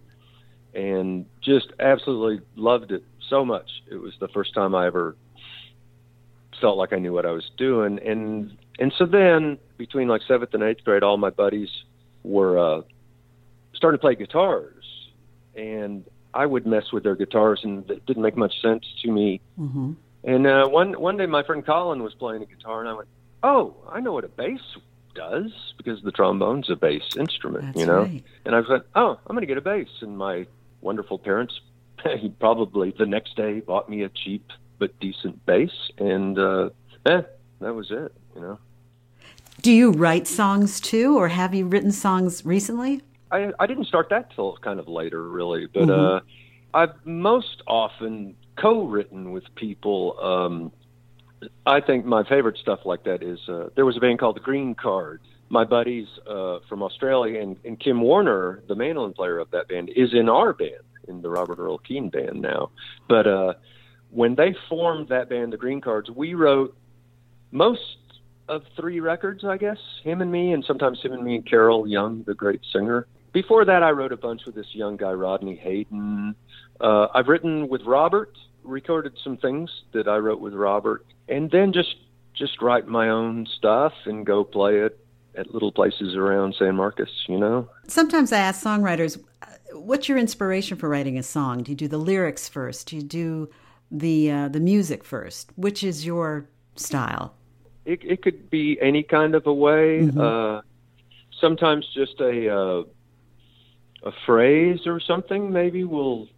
and 0.75 1.27
just 1.41 1.73
absolutely 1.81 2.45
loved 2.55 2.93
it 2.93 3.05
so 3.29 3.45
much. 3.45 3.69
It 3.91 3.97
was 3.97 4.15
the 4.21 4.29
first 4.29 4.55
time 4.55 4.75
I 4.75 4.87
ever 4.87 5.17
felt 6.61 6.79
like 6.79 6.93
I 6.93 6.99
knew 6.99 7.13
what 7.13 7.27
I 7.27 7.33
was 7.33 7.51
doing, 7.57 7.99
and 7.99 8.57
and 8.79 8.93
so 8.97 9.07
then 9.07 9.59
between 9.77 10.09
like 10.09 10.23
seventh 10.29 10.55
and 10.55 10.63
eighth 10.63 10.85
grade, 10.85 11.03
all 11.03 11.17
my 11.17 11.31
buddies 11.31 11.71
were 12.23 12.59
uh, 12.59 12.83
starting 13.75 13.99
to 13.99 14.01
play 14.01 14.15
guitars, 14.15 14.85
and 15.57 16.05
I 16.35 16.47
would 16.47 16.67
mess 16.67 16.93
with 16.93 17.03
their 17.03 17.17
guitars, 17.17 17.61
and 17.63 17.89
it 17.91 18.07
didn't 18.07 18.23
make 18.23 18.37
much 18.37 18.61
sense 18.61 18.85
to 19.03 19.11
me. 19.11 19.41
Mm-hmm. 19.59 19.93
And 20.25 20.47
uh, 20.47 20.69
one 20.69 20.93
one 21.01 21.17
day, 21.17 21.27
my 21.27 21.43
friend 21.43 21.65
Colin 21.65 22.03
was 22.03 22.15
playing 22.15 22.43
a 22.43 22.47
guitar, 22.47 22.81
and 22.81 22.89
I 22.89 22.95
went, 22.95 23.09
"Oh, 23.43 23.77
I 23.91 24.01
know 24.01 24.13
what 24.13 24.25
a 24.25 24.29
bass 24.29 24.61
does 25.15 25.53
because 25.77 26.03
the 26.03 26.13
trombone's 26.13 26.71
a 26.71 26.77
bass 26.77 27.03
instrument, 27.19 27.65
That's 27.67 27.81
you 27.81 27.87
know." 27.87 28.03
Right. 28.03 28.25
And 28.45 28.55
I 28.55 28.61
was 28.61 28.69
like, 28.69 28.83
"Oh, 28.95 29.19
I'm 29.27 29.35
going 29.35 29.43
to 29.43 29.47
get 29.47 29.59
a 29.59 29.63
bass." 29.63 29.89
And 30.01 30.17
my 30.17 30.47
wonderful 30.81 31.19
parents, 31.19 31.61
he 32.19 32.29
probably 32.29 32.95
the 32.97 33.07
next 33.07 33.37
day 33.37 33.61
bought 33.61 33.89
me 33.89 34.03
a 34.03 34.09
cheap 34.09 34.51
but 34.79 34.99
decent 35.01 35.45
bass, 35.45 35.73
and 35.99 36.39
uh, 36.39 36.71
eh, 37.07 37.23
that 37.61 37.75
was 37.75 37.91
it, 37.91 38.13
you 38.35 38.41
know. 38.41 38.59
Do 39.61 39.71
you 39.71 39.93
write 39.93 40.27
songs 40.27 40.81
too, 40.81 41.17
or 41.17 41.29
have 41.29 41.55
you 41.55 41.67
written 41.67 41.93
songs 41.93 42.45
recently? 42.45 43.03
I, 43.33 43.51
I 43.59 43.67
didn't 43.67 43.87
start 43.87 44.11
that 44.11 44.33
till 44.35 44.57
kind 44.59 44.79
of 44.79 44.87
later, 44.87 45.23
really. 45.29 45.67
But 45.67 45.85
mm-hmm. 45.85 46.17
uh, 46.17 46.79
I've 46.79 46.95
most 47.05 47.63
often 47.67 48.37
co-written 48.57 49.33
with 49.33 49.45
people. 49.55 50.19
Um, 50.21 50.73
I 51.67 51.81
think 51.81 52.05
my 52.05 52.23
favorite 52.29 52.59
stuff 52.59 52.81
like 52.85 53.05
that 53.05 53.23
is 53.23 53.41
uh, 53.49 53.71
there 53.75 53.87
was 53.87 53.97
a 53.97 54.01
band 54.01 54.21
called 54.21 54.37
the 54.37 54.41
Green 54.41 54.75
Card. 54.75 55.21
My 55.49 55.65
buddies 55.65 56.07
uh, 56.27 56.59
from 56.69 56.83
Australia 56.83 57.41
and, 57.41 57.57
and 57.65 57.81
Kym 57.81 58.01
Warner, 58.01 58.63
the 58.69 58.75
mandolin 58.75 59.13
player 59.13 59.39
of 59.39 59.51
that 59.51 59.69
band, 59.69 59.91
is 59.97 60.15
in 60.15 60.29
our 60.29 60.53
band, 60.53 60.85
in 61.09 61.21
the 61.21 61.29
Robert 61.29 61.59
Earl 61.59 61.79
Keen 61.79 62.11
band 62.11 62.41
now. 62.41 62.71
But 63.09 63.27
uh, 63.27 63.55
when 64.11 64.35
they 64.35 64.55
formed 64.69 65.09
that 65.09 65.29
band, 65.29 65.53
the 65.53 65.59
Greencards, 65.59 66.09
we 66.15 66.35
wrote 66.35 66.77
most 67.51 67.97
of 68.49 68.63
three 68.77 69.01
records, 69.01 69.45
I 69.45 69.57
guess. 69.57 69.79
Him 70.05 70.23
and 70.23 70.31
me, 70.31 70.53
and 70.53 70.65
sometimes 70.65 71.01
him 71.03 71.13
and 71.13 71.25
me 71.25 71.37
and 71.37 71.47
Carol 71.47 71.87
Young, 71.87 72.23
the 72.27 72.35
great 72.35 72.61
singer 72.73 73.07
before 73.33 73.65
that, 73.65 73.83
I 73.83 73.91
wrote 73.91 74.13
a 74.13 74.17
bunch 74.17 74.45
with 74.45 74.55
this 74.55 74.75
young 74.75 74.97
guy, 74.97 75.13
Rodney 75.13 75.57
Hayden. 75.57 76.35
Uh, 76.81 77.09
I've 77.15 77.29
written 77.29 77.69
with 77.69 77.83
Robert, 77.83 78.37
recorded 78.63 79.15
some 79.23 79.37
things 79.37 79.71
that 79.93 80.09
I 80.09 80.17
wrote 80.17 80.41
with 80.41 80.55
Robert, 80.55 81.07
and 81.29 81.51
then 81.51 81.73
just 81.73 81.97
just 82.35 82.61
write 82.63 82.87
my 82.89 83.09
own 83.09 83.47
stuff 83.47 83.93
and 84.07 84.25
go 84.25 84.43
play 84.43 84.79
it 84.79 84.99
at 85.35 85.53
little 85.53 85.73
places 85.73 86.15
around 86.15 86.55
San 86.59 86.77
Marcos. 86.77 87.25
You 87.27 87.39
know. 87.39 87.69
Sometimes 87.89 88.33
I 88.33 88.39
ask 88.39 88.63
songwriters, 88.65 89.23
"What's 89.73 90.09
your 90.09 90.19
inspiration 90.19 90.77
for 90.77 90.89
writing 90.89 91.17
a 91.19 91.23
song? 91.23 91.63
Do 91.63 91.73
you 91.73 91.77
do 91.77 91.89
the 91.89 91.99
lyrics 91.99 92.49
first? 92.49 92.89
Do 92.89 92.97
you 92.97 93.03
do 93.03 93.49
the 93.91 94.31
uh, 94.31 94.49
the 94.49 94.61
music 94.61 95.05
first? 95.05 95.53
Which 95.57 95.83
is 95.83 96.05
your 96.05 96.49
style?" 96.77 97.35
It, 97.85 98.01
it 98.05 98.23
could 98.23 98.49
be 98.49 98.79
any 98.81 99.03
kind 99.03 99.35
of 99.35 99.47
a 99.47 99.53
way. 99.53 100.03
Mm-hmm. 100.03 100.21
Uh, 100.21 100.61
sometimes 101.41 101.85
just 101.93 102.21
a 102.21 102.49
uh, 102.49 102.83
a 104.03 104.13
phrase 104.27 104.87
or 104.87 105.01
something 105.01 105.53
maybe 105.53 105.85
will 105.85 106.29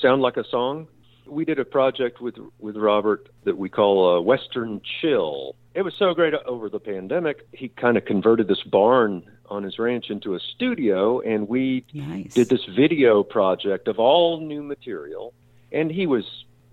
sound 0.00 0.22
like 0.22 0.36
a 0.36 0.44
song. 0.44 0.88
We 1.26 1.44
did 1.44 1.58
a 1.58 1.64
project 1.64 2.20
with 2.20 2.36
with 2.58 2.76
Robert 2.76 3.28
that 3.44 3.58
we 3.58 3.68
call 3.68 4.16
uh, 4.16 4.20
Western 4.20 4.80
Chill. 5.00 5.56
It 5.74 5.82
was 5.82 5.94
so 5.98 6.14
great 6.14 6.34
over 6.34 6.68
the 6.68 6.78
pandemic. 6.78 7.46
He 7.52 7.68
kind 7.68 7.96
of 7.96 8.04
converted 8.04 8.48
this 8.48 8.62
barn 8.62 9.24
on 9.48 9.62
his 9.62 9.78
ranch 9.78 10.10
into 10.10 10.34
a 10.34 10.40
studio, 10.40 11.20
and 11.20 11.48
we 11.48 11.84
nice. 11.92 12.32
did 12.32 12.48
this 12.48 12.64
video 12.64 13.22
project 13.22 13.88
of 13.88 13.98
all 13.98 14.40
new 14.40 14.62
material. 14.62 15.34
And 15.72 15.90
he 15.90 16.06
was 16.06 16.24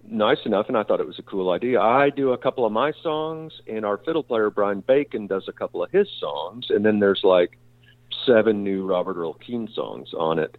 nice 0.07 0.45
enough, 0.45 0.67
and 0.67 0.77
I 0.77 0.83
thought 0.83 0.99
it 0.99 1.07
was 1.07 1.19
a 1.19 1.23
cool 1.23 1.49
idea. 1.49 1.81
I 1.81 2.09
do 2.09 2.31
a 2.31 2.37
couple 2.37 2.65
of 2.65 2.71
my 2.71 2.91
songs, 3.01 3.53
and 3.67 3.85
our 3.85 3.97
fiddle 3.97 4.23
player 4.23 4.49
Brian 4.49 4.81
Beken 4.81 5.27
does 5.27 5.47
a 5.47 5.51
couple 5.53 5.83
of 5.83 5.91
his 5.91 6.07
songs, 6.19 6.67
and 6.69 6.85
then 6.85 6.99
there's 6.99 7.23
like 7.23 7.57
seven 8.25 8.63
new 8.63 8.85
Robert 8.85 9.17
Earl 9.17 9.33
Keen 9.33 9.67
songs 9.73 10.09
on 10.17 10.39
it. 10.39 10.57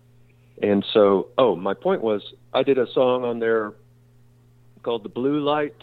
And 0.63 0.85
so, 0.93 1.29
oh, 1.37 1.57
my 1.57 1.75
point 1.75 2.03
was 2.03 2.23
I 2.53 2.63
did 2.63 2.79
a 2.79 2.87
song 2.93 3.25
on 3.25 3.41
there 3.41 3.75
called 4.83 5.03
The 5.03 5.09
Blue 5.09 5.41
Light, 5.41 5.83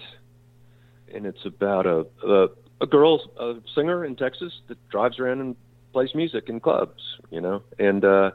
and 1.13 1.25
it's 1.25 1.45
about 1.45 1.85
a, 1.85 2.05
a, 2.25 2.47
a 2.79 2.87
girl, 2.87 3.19
a 3.39 3.55
singer 3.75 4.05
in 4.05 4.15
Texas 4.15 4.53
that 4.67 4.77
drives 4.89 5.19
around 5.19 5.41
and 5.41 5.55
plays 5.91 6.15
music 6.15 6.47
in 6.47 6.59
clubs, 6.59 7.01
you 7.29 7.41
know. 7.41 7.63
And 7.77 8.05
uh, 8.05 8.31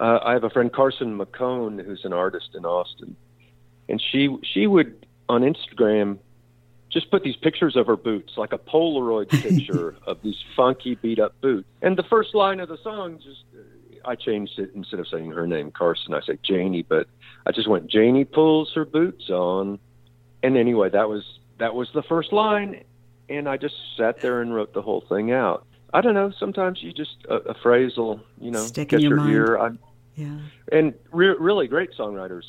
uh, 0.00 0.18
I 0.24 0.32
have 0.32 0.44
a 0.44 0.50
friend, 0.50 0.72
Carson 0.72 1.18
McHone, 1.18 1.84
who's 1.84 2.04
an 2.04 2.12
artist 2.12 2.50
in 2.54 2.64
Austin, 2.64 3.14
and 3.88 4.02
she 4.10 4.36
she 4.42 4.66
would 4.66 5.06
on 5.28 5.42
Instagram 5.42 6.18
just 6.92 7.10
put 7.10 7.22
these 7.22 7.36
pictures 7.36 7.76
of 7.76 7.86
her 7.86 7.96
boots, 7.96 8.34
like 8.36 8.52
a 8.52 8.58
Polaroid 8.58 9.28
picture 9.42 9.96
of 10.06 10.20
these 10.22 10.42
funky 10.54 10.94
beat 10.96 11.18
up 11.18 11.40
boots. 11.40 11.66
And 11.80 11.96
the 11.96 12.02
first 12.04 12.34
line 12.34 12.60
of 12.60 12.68
the 12.68 12.78
song 12.82 13.18
just 13.18 13.44
uh, 13.54 14.08
I 14.08 14.16
changed 14.16 14.58
it 14.58 14.72
instead 14.74 15.00
of 15.00 15.08
saying 15.08 15.30
her 15.30 15.46
name 15.46 15.70
Carson, 15.70 16.12
I 16.14 16.20
say 16.20 16.38
Janie, 16.42 16.82
but 16.82 17.08
I 17.46 17.52
just 17.52 17.68
went 17.68 17.88
Janie 17.88 18.24
pulls 18.24 18.72
her 18.74 18.84
boots 18.84 19.30
on. 19.30 19.78
And 20.42 20.56
anyway, 20.56 20.90
that 20.90 21.08
was 21.08 21.24
that 21.58 21.74
was 21.74 21.88
the 21.94 22.02
first 22.02 22.32
line 22.32 22.82
and 23.28 23.48
I 23.48 23.56
just 23.56 23.74
sat 23.96 24.20
there 24.20 24.40
and 24.40 24.54
wrote 24.54 24.74
the 24.74 24.82
whole 24.82 25.02
thing 25.08 25.32
out. 25.32 25.66
I 25.94 26.00
don't 26.00 26.14
know, 26.14 26.32
sometimes 26.38 26.82
you 26.82 26.92
just 26.92 27.16
a, 27.28 27.36
a 27.36 27.54
phrase 27.54 27.96
will, 27.96 28.20
you 28.40 28.50
know, 28.50 28.64
Stick 28.64 28.92
in 28.92 29.00
your, 29.00 29.28
your 29.28 29.28
ear. 29.28 29.58
I, 29.58 29.70
yeah. 30.16 30.38
And 30.70 30.94
re- 31.12 31.36
really 31.38 31.68
great 31.68 31.90
songwriters 31.92 32.44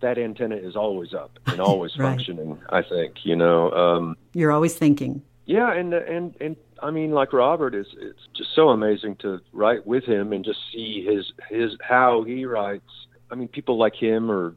that 0.00 0.18
antenna 0.18 0.56
is 0.56 0.76
always 0.76 1.14
up 1.14 1.38
and 1.46 1.60
always 1.60 1.96
right. 1.98 2.10
functioning. 2.10 2.58
I 2.70 2.82
think 2.82 3.24
you 3.24 3.36
know. 3.36 3.70
Um, 3.70 4.16
You're 4.32 4.52
always 4.52 4.74
thinking. 4.74 5.22
Yeah, 5.46 5.72
and 5.72 5.92
and 5.94 6.34
and 6.40 6.56
I 6.82 6.90
mean, 6.90 7.12
like 7.12 7.32
Robert 7.32 7.74
is, 7.74 7.86
it's 7.98 8.28
just 8.36 8.54
so 8.54 8.68
amazing 8.68 9.16
to 9.16 9.40
write 9.52 9.86
with 9.86 10.04
him 10.04 10.32
and 10.32 10.44
just 10.44 10.60
see 10.72 11.04
his 11.04 11.32
his 11.48 11.76
how 11.80 12.22
he 12.22 12.44
writes. 12.44 12.84
I 13.30 13.34
mean, 13.34 13.48
people 13.48 13.76
like 13.78 13.94
him, 13.94 14.30
or 14.30 14.54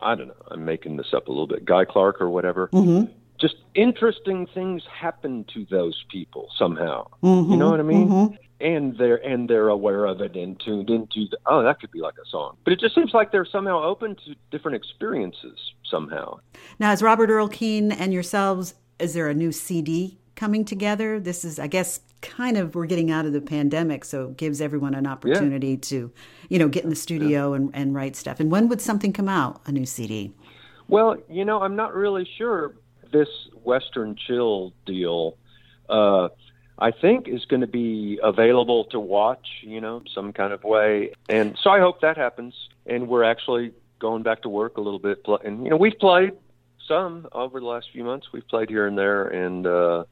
I 0.00 0.14
don't 0.14 0.28
know, 0.28 0.42
I'm 0.50 0.64
making 0.64 0.96
this 0.96 1.12
up 1.14 1.28
a 1.28 1.30
little 1.30 1.46
bit, 1.46 1.64
Guy 1.64 1.84
Clark 1.84 2.20
or 2.20 2.30
whatever. 2.30 2.68
Mm-hmm. 2.68 3.12
Just 3.40 3.56
interesting 3.74 4.46
things 4.46 4.82
happen 4.90 5.44
to 5.54 5.66
those 5.70 6.04
people 6.10 6.48
somehow. 6.58 7.06
Mm-hmm, 7.22 7.52
you 7.52 7.56
know 7.56 7.70
what 7.70 7.80
I 7.80 7.84
mean? 7.84 8.08
mm-hmm. 8.08 8.34
And 8.60 8.98
they're 8.98 9.24
and 9.24 9.48
they're 9.48 9.68
aware 9.68 10.04
of 10.04 10.20
it 10.20 10.34
and 10.34 10.58
tuned 10.58 10.90
into 10.90 11.28
the, 11.30 11.38
oh 11.46 11.62
that 11.62 11.78
could 11.80 11.92
be 11.92 12.00
like 12.00 12.14
a 12.14 12.28
song. 12.28 12.56
But 12.64 12.72
it 12.72 12.80
just 12.80 12.94
seems 12.94 13.14
like 13.14 13.30
they're 13.30 13.46
somehow 13.46 13.84
open 13.84 14.16
to 14.26 14.34
different 14.50 14.76
experiences 14.76 15.56
somehow. 15.88 16.40
Now, 16.80 16.90
as 16.90 17.00
Robert 17.00 17.30
Earl 17.30 17.46
Keen 17.46 17.92
and 17.92 18.12
yourselves, 18.12 18.74
is 18.98 19.14
there 19.14 19.28
a 19.28 19.34
new 19.34 19.52
CD 19.52 20.18
coming 20.34 20.64
together? 20.64 21.20
This 21.20 21.44
is, 21.44 21.60
I 21.60 21.68
guess, 21.68 22.00
kind 22.20 22.56
of 22.56 22.74
we're 22.74 22.86
getting 22.86 23.10
out 23.10 23.26
of 23.26 23.32
the 23.32 23.40
pandemic, 23.40 24.04
so 24.04 24.28
it 24.28 24.36
gives 24.36 24.60
everyone 24.60 24.94
an 24.94 25.06
opportunity 25.06 25.76
to, 25.76 26.10
you 26.48 26.58
know, 26.58 26.68
get 26.68 26.84
in 26.84 26.90
the 26.90 26.96
studio 26.96 27.52
and, 27.54 27.70
and 27.74 27.94
write 27.94 28.16
stuff. 28.16 28.40
And 28.40 28.50
when 28.50 28.68
would 28.68 28.80
something 28.80 29.12
come 29.12 29.28
out, 29.28 29.60
a 29.66 29.72
new 29.72 29.86
CD? 29.86 30.32
Well, 30.88 31.16
you 31.28 31.44
know, 31.44 31.60
I'm 31.60 31.76
not 31.76 31.94
really 31.94 32.28
sure. 32.38 32.74
This 33.12 33.28
Western 33.64 34.16
Chill 34.16 34.72
deal, 34.86 35.36
uh, 35.88 36.28
I 36.78 36.90
think, 36.90 37.28
is 37.28 37.44
going 37.44 37.60
to 37.60 37.66
be 37.66 38.18
available 38.22 38.84
to 38.86 39.00
watch, 39.00 39.46
you 39.62 39.80
know, 39.80 40.02
some 40.14 40.32
kind 40.32 40.52
of 40.52 40.64
way. 40.64 41.12
And 41.28 41.58
so 41.62 41.70
I 41.70 41.80
hope 41.80 42.00
that 42.02 42.16
happens. 42.16 42.54
And 42.86 43.08
we're 43.08 43.24
actually 43.24 43.72
going 43.98 44.22
back 44.22 44.42
to 44.42 44.48
work 44.48 44.76
a 44.76 44.80
little 44.80 44.98
bit. 44.98 45.24
And, 45.44 45.64
you 45.64 45.70
know, 45.70 45.76
we've 45.76 45.98
played 45.98 46.32
some 46.86 47.28
over 47.32 47.60
the 47.60 47.66
last 47.66 47.88
few 47.92 48.04
months. 48.04 48.28
We've 48.32 48.46
played 48.46 48.70
here 48.70 48.86
and 48.86 48.96
there. 48.96 49.24
And 49.26 49.66
uh, 49.66 50.04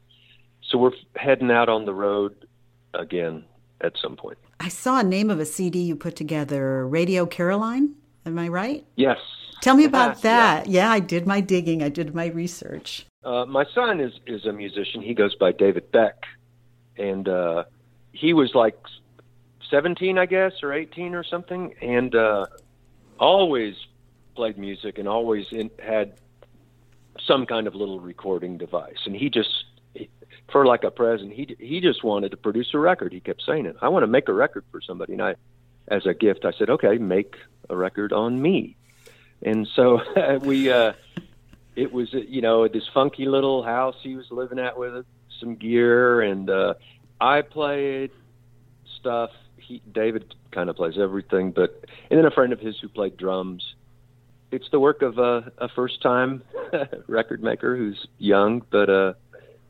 so 0.69 0.77
we're 0.77 0.91
heading 1.15 1.51
out 1.51 1.69
on 1.69 1.85
the 1.85 1.93
road 1.93 2.45
again 2.93 3.45
at 3.81 3.93
some 4.01 4.15
point. 4.15 4.37
I 4.59 4.69
saw 4.69 4.99
a 4.99 5.03
name 5.03 5.29
of 5.29 5.39
a 5.39 5.45
CD 5.45 5.79
you 5.79 5.95
put 5.95 6.15
together, 6.15 6.87
Radio 6.87 7.25
Caroline. 7.25 7.95
Am 8.25 8.37
I 8.37 8.47
right? 8.47 8.85
Yes. 8.95 9.17
Tell 9.61 9.75
me 9.75 9.85
about 9.85 10.21
that. 10.21 10.67
Yeah, 10.67 10.91
I 10.91 10.99
did 10.99 11.27
my 11.27 11.41
digging. 11.41 11.83
I 11.83 11.89
did 11.89 12.13
my 12.13 12.27
research. 12.27 13.05
Uh, 13.23 13.45
my 13.45 13.65
son 13.73 13.99
is 13.99 14.13
is 14.25 14.45
a 14.45 14.53
musician. 14.53 15.01
He 15.01 15.13
goes 15.13 15.35
by 15.35 15.51
David 15.51 15.91
Beck, 15.91 16.23
and 16.97 17.27
uh, 17.27 17.65
he 18.13 18.33
was 18.33 18.55
like 18.55 18.77
seventeen, 19.69 20.17
I 20.17 20.25
guess, 20.25 20.53
or 20.63 20.73
eighteen 20.73 21.15
or 21.15 21.23
something, 21.23 21.73
and 21.81 22.15
uh, 22.15 22.45
always 23.19 23.75
played 24.35 24.57
music 24.57 24.99
and 24.99 25.07
always 25.07 25.45
in, 25.51 25.69
had 25.83 26.13
some 27.25 27.45
kind 27.45 27.67
of 27.67 27.75
little 27.75 27.99
recording 27.99 28.57
device. 28.57 28.99
And 29.05 29.15
he 29.15 29.29
just, 29.29 29.65
he, 29.95 30.07
for 30.51 30.65
like 30.65 30.83
a 30.83 30.91
present, 30.91 31.33
he 31.33 31.55
he 31.59 31.81
just 31.81 32.03
wanted 32.03 32.31
to 32.31 32.37
produce 32.37 32.73
a 32.73 32.79
record. 32.79 33.11
He 33.11 33.19
kept 33.19 33.41
saying 33.45 33.65
it. 33.65 33.75
I 33.81 33.89
want 33.89 34.03
to 34.03 34.07
make 34.07 34.29
a 34.29 34.33
record 34.33 34.63
for 34.71 34.79
somebody, 34.79 35.13
and 35.13 35.21
I, 35.21 35.35
as 35.89 36.05
a 36.05 36.13
gift, 36.13 36.45
I 36.45 36.51
said, 36.51 36.69
okay, 36.69 36.97
make 36.97 37.35
a 37.69 37.75
record 37.75 38.13
on 38.13 38.41
me. 38.41 38.77
And 39.43 39.67
so 39.75 40.01
we. 40.41 40.71
Uh, 40.71 40.93
it 41.77 41.93
was 41.93 42.11
you 42.11 42.41
know 42.41 42.67
this 42.67 42.87
funky 42.93 43.25
little 43.27 43.63
house 43.63 43.95
he 44.01 44.15
was 44.15 44.25
living 44.31 44.59
at 44.59 44.77
with 44.77 45.05
some 45.39 45.55
gear 45.55 46.21
and 46.21 46.49
uh 46.49 46.73
i 47.21 47.41
played 47.41 48.09
stuff 48.99 49.29
he 49.57 49.81
david 49.91 50.33
kind 50.51 50.69
of 50.71 50.75
plays 50.75 50.97
everything 50.97 51.51
but 51.51 51.85
and 52.09 52.17
then 52.17 52.25
a 52.25 52.31
friend 52.31 52.51
of 52.51 52.59
his 52.59 52.77
who 52.79 52.89
played 52.89 53.15
drums 53.15 53.75
it's 54.51 54.67
the 54.71 54.79
work 54.79 55.03
of 55.03 55.19
a, 55.19 55.51
a 55.59 55.69
first 55.69 56.01
time 56.01 56.41
record 57.07 57.43
maker 57.43 57.77
who's 57.77 58.07
young 58.17 58.63
but 58.71 58.89
uh 58.89 59.13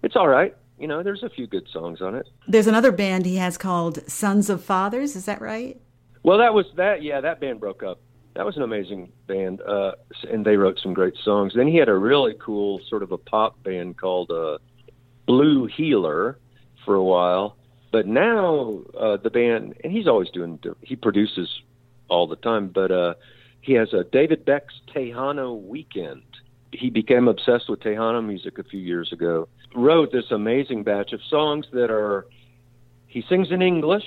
it's 0.02 0.16
all 0.16 0.30
right 0.30 0.56
you 0.80 0.88
know 0.88 1.04
there's 1.04 1.24
a 1.24 1.30
few 1.30 1.46
good 1.46 1.68
songs 1.74 2.02
on 2.02 2.16
it 2.16 2.28
There's 2.48 2.68
another 2.68 2.94
band 2.94 3.26
he 3.26 3.36
has 3.36 3.58
called 3.58 4.10
Sons 4.10 4.50
of 4.50 4.64
Fathers. 4.64 5.16
Is 5.16 5.26
that 5.26 5.42
right? 5.42 5.82
Well, 6.24 6.38
that 6.38 6.54
was 6.54 6.66
that. 6.76 7.02
Yeah, 7.02 7.22
that 7.22 7.40
band 7.40 7.60
broke 7.60 7.82
up. 7.84 8.00
That 8.38 8.46
was 8.46 8.56
an 8.56 8.62
amazing 8.62 9.12
band, 9.25 9.62
uh, 9.62 9.94
and 10.32 10.46
they 10.46 10.58
wrote 10.58 10.77
some 10.84 10.94
great 10.94 11.15
songs. 11.25 11.53
Then 11.56 11.67
he 11.67 11.75
had 11.77 11.89
a 11.89 11.96
really 11.96 12.36
cool 12.39 12.79
sort 12.88 13.01
of 13.01 13.12
a 13.12 13.17
pop 13.17 13.63
band 13.63 13.98
called 13.98 14.29
uh, 14.29 14.60
Blue 15.25 15.65
Healer 15.65 16.38
for 16.86 16.94
a 16.94 17.03
while. 17.03 17.58
But 17.91 18.06
now 18.06 18.82
uh, 18.96 19.17
the 19.17 19.32
band, 19.32 19.74
and 19.84 19.91
he's 19.91 20.08
always 20.08 20.29
doing. 20.29 20.60
He 20.82 20.96
produces 20.96 21.50
all 22.10 22.27
the 22.27 22.36
time, 22.36 22.67
but 22.67 22.91
uh, 22.91 23.15
he 23.62 23.74
has 23.74 23.91
a 23.91 24.03
David 24.03 24.46
Beck's 24.46 24.75
Tejano 24.96 25.60
Weekend. 25.60 26.22
He 26.72 26.91
became 26.91 27.27
obsessed 27.27 27.67
with 27.67 27.79
Tejano 27.79 28.24
music 28.24 28.59
a 28.59 28.64
few 28.64 28.79
years 28.79 29.12
ago. 29.12 29.48
Wrote 29.75 30.12
this 30.12 30.29
amazing 30.29 30.83
batch 30.83 31.12
of 31.12 31.22
songs 31.27 31.66
that 31.74 31.90
are. 31.90 32.27
He 33.07 33.24
sings 33.27 33.48
in 33.50 33.64
English, 33.64 34.05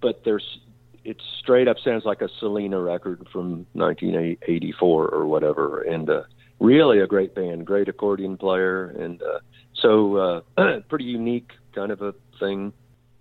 but 0.00 0.22
there's 0.24 0.60
it 1.04 1.20
straight 1.38 1.68
up 1.68 1.76
sounds 1.78 2.04
like 2.04 2.22
a 2.22 2.28
Selena 2.40 2.80
record 2.80 3.26
from 3.32 3.66
1984 3.72 5.08
or 5.08 5.26
whatever, 5.26 5.82
and 5.82 6.08
uh, 6.08 6.22
really 6.60 7.00
a 7.00 7.06
great 7.06 7.34
band, 7.34 7.66
great 7.66 7.88
accordion 7.88 8.36
player, 8.36 8.86
and 8.98 9.22
uh, 9.22 9.40
so 9.74 10.42
uh, 10.56 10.80
pretty 10.88 11.04
unique 11.04 11.52
kind 11.74 11.92
of 11.92 12.02
a 12.02 12.14
thing. 12.40 12.72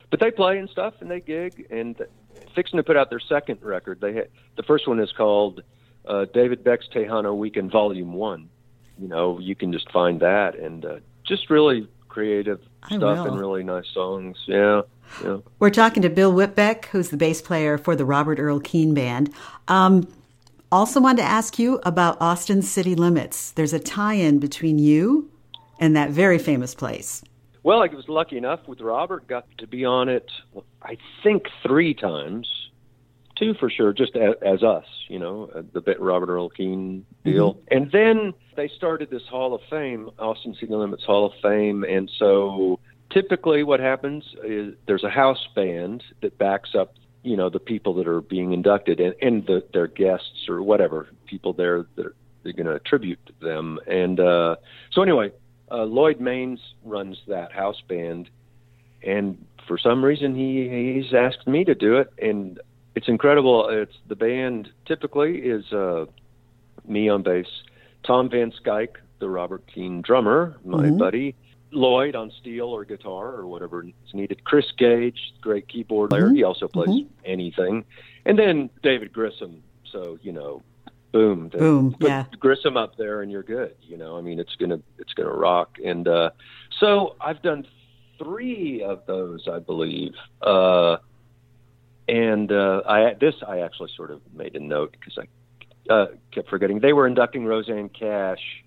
But 0.10 0.20
they 0.20 0.32
play 0.32 0.60
and 0.60 0.70
stuff, 0.70 0.96
and 1.02 1.10
they 1.10 1.20
gig, 1.20 1.68
and 1.70 2.00
fixing 2.56 2.78
to 2.78 2.84
put 2.84 2.96
out 2.96 3.10
their 3.10 3.20
second 3.20 3.60
record. 3.62 4.00
They 4.00 4.14
had, 4.14 4.28
the 4.56 4.64
first 4.64 4.88
one 4.88 5.00
is 5.00 5.12
called 5.12 5.64
uh, 6.06 6.26
David 6.34 6.64
Beck's 6.64 6.88
Tejano 6.94 7.36
Weekend 7.36 7.72
Volume 7.72 8.14
One. 8.14 8.50
You 9.00 9.08
know, 9.08 9.40
you 9.40 9.56
can 9.56 9.74
just 9.74 9.92
find 9.92 10.20
that, 10.20 10.58
and 10.58 10.86
uh, 10.86 10.96
just 11.26 11.50
really 11.50 11.88
creative 12.14 12.62
I 12.84 12.96
stuff 12.98 13.02
will. 13.02 13.28
and 13.34 13.40
really 13.40 13.64
nice 13.64 13.88
songs. 13.94 14.38
Yeah, 14.46 14.84
yeah. 15.24 15.38
We're 15.60 15.72
talking 15.72 16.04
to 16.04 16.10
Bill 16.10 16.32
Whitbeck, 16.32 16.86
who's 16.86 17.10
the 17.10 17.18
bass 17.18 17.42
player 17.42 17.78
for 17.78 17.96
the 17.96 18.06
Robert 18.06 18.40
Earl 18.40 18.60
Keen 18.60 18.94
Band. 18.94 19.34
Um, 19.68 20.08
also, 20.72 21.02
wanted 21.02 21.22
to 21.24 21.28
ask 21.28 21.60
you 21.60 21.80
about 21.84 22.18
Austin 22.22 22.62
City 22.62 22.96
Limits. 22.96 23.52
There's 23.52 23.74
a 23.74 23.80
tie-in 23.80 24.40
between 24.40 24.80
you 24.80 25.30
and 25.80 25.96
that 25.96 26.12
very 26.12 26.40
famous 26.40 26.74
place. 26.74 27.24
Well, 27.64 27.82
I 27.82 27.88
was 27.88 28.10
lucky 28.10 28.38
enough 28.38 28.68
with 28.68 28.82
Robert, 28.82 29.28
got 29.28 29.46
to 29.60 29.68
be 29.68 29.86
on 29.86 30.10
it, 30.10 30.30
I 30.82 30.98
think 31.24 31.48
three 31.62 31.94
times, 31.94 32.48
two 33.44 33.54
for 33.60 33.70
sure, 33.70 33.94
just 33.94 34.16
as, 34.16 34.36
as 34.42 34.64
us, 34.64 34.86
you 35.08 35.20
know, 35.20 35.50
uh, 35.56 35.62
the 35.74 35.82
bit 35.82 36.00
Robert 36.00 36.30
Earl 36.30 36.50
Keen 36.50 37.06
deal. 37.24 37.58
And 37.70 37.92
then 37.92 38.34
they 38.56 38.70
started 38.70 39.10
this 39.10 39.24
Hall 39.30 39.54
of 39.54 39.62
Fame, 39.70 40.10
Austin 40.20 40.54
City 40.60 40.74
Limits 40.74 41.04
Hall 41.04 41.26
of 41.26 41.34
Fame. 41.42 41.84
And 41.84 42.12
so 42.18 42.80
typically 43.12 43.64
what 43.64 43.80
happens 43.80 44.24
is 44.44 44.76
there's 44.88 45.04
a 45.04 45.10
house 45.10 45.48
band 45.56 46.04
that 46.22 46.38
backs 46.38 46.76
up, 46.76 46.96
you 47.24 47.38
know, 47.38 47.50
the 47.50 47.60
people 47.60 47.94
that 47.96 48.08
are 48.08 48.22
being 48.22 48.54
inducted 48.54 49.00
and, 49.00 49.16
and 49.22 49.46
the, 49.46 49.64
their 49.74 49.88
guests 49.88 50.48
or 50.50 50.62
whatever, 50.62 51.08
people 51.26 51.54
there 51.54 51.86
that 51.96 52.06
are, 52.06 52.16
they're 52.44 52.54
going 52.54 52.68
to 52.68 52.76
attribute 52.76 53.20
to 53.26 53.34
them. 53.42 53.80
And 53.88 54.20
uh, 54.20 54.58
so 54.92 55.02
anyway, 55.02 55.32
uh, 55.72 55.84
Lloyd 55.84 56.20
Maines 56.20 56.60
runs 56.84 57.18
that 57.28 57.52
house 57.52 57.82
band, 57.88 58.30
and 59.02 59.44
for 59.68 59.78
some 59.78 60.04
reason 60.04 60.36
he 60.36 60.94
he's 60.96 61.14
asked 61.14 61.48
me 61.48 61.64
to 61.64 61.74
do 61.74 61.98
it, 61.98 62.12
and 62.22 62.60
it's 62.96 63.08
incredible. 63.08 63.70
It's 63.70 63.96
the 64.08 64.16
band 64.16 64.70
typically 64.86 65.38
is 65.38 65.72
uh, 65.72 66.06
me 66.86 67.10
on 67.10 67.24
bass, 67.24 67.48
Tom 68.06 68.30
Van 68.30 68.52
Schaik, 68.52 68.96
the 69.20 69.30
Robert 69.30 69.64
Keen 69.74 70.02
drummer, 70.02 70.58
my 70.64 70.90
buddy, 70.90 71.36
Lloyd 71.72 72.16
on 72.16 72.32
steel 72.40 72.68
or 72.68 72.86
guitar 72.86 73.34
or 73.34 73.48
whatever 73.48 73.84
is 73.84 74.14
needed. 74.14 74.44
Chris 74.44 74.66
Gage, 74.78 75.34
great 75.42 75.68
keyboard 75.68 76.12
player, 76.12 76.30
he 76.30 76.44
also 76.44 76.68
plays 76.68 77.06
anything, 77.26 77.86
and 78.26 78.38
then 78.38 78.70
David 78.82 79.12
Grissom. 79.14 79.64
So 79.92 80.20
you 80.22 80.32
know, 80.32 80.62
boom, 81.12 81.48
Boom, 81.48 81.94
put 81.94 82.10
yeah. 82.10 82.26
Grissom 82.40 82.76
up 82.76 82.98
there 82.98 83.22
and 83.22 83.32
you're 83.32 83.44
good. 83.44 83.76
You 83.82 83.98
know, 83.98 84.18
I 84.18 84.22
mean, 84.22 84.40
it's 84.40 84.56
gonna 84.56 84.82
it's 85.00 85.14
gonna 85.14 85.34
rock. 85.34 85.78
And 85.84 86.08
uh, 86.08 86.32
so 86.80 87.16
I've 87.22 87.42
done 87.42 87.66
three 88.18 88.84
of 88.84 89.06
those, 89.06 89.48
I 89.48 89.60
believe. 89.60 90.14
Uh, 90.42 90.98
and 92.08 92.52
uh, 92.52 92.82
I 92.88 93.14
this 93.20 93.36
I 93.48 93.60
actually 93.60 93.92
sort 93.96 94.12
of 94.12 94.22
made 94.34 94.56
a 94.56 94.60
note 94.60 94.92
because 95.00 95.18
I 95.18 95.94
uh, 95.94 96.08
kept 96.32 96.50
forgetting 96.50 96.80
they 96.80 96.94
were 96.94 97.08
inducting 97.08 97.46
Rosanne 97.46 97.90
Cash. 97.90 98.64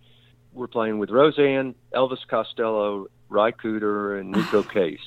We're 0.53 0.69
playing 0.69 0.99
with 0.99 1.11
Rosanne, 1.11 1.75
Elvis 1.95 2.27
Costello, 2.29 3.09
Ry 3.29 3.53
Cooder, 3.53 4.19
and 4.19 4.35
Neko 4.35 4.71
Case, 4.73 4.99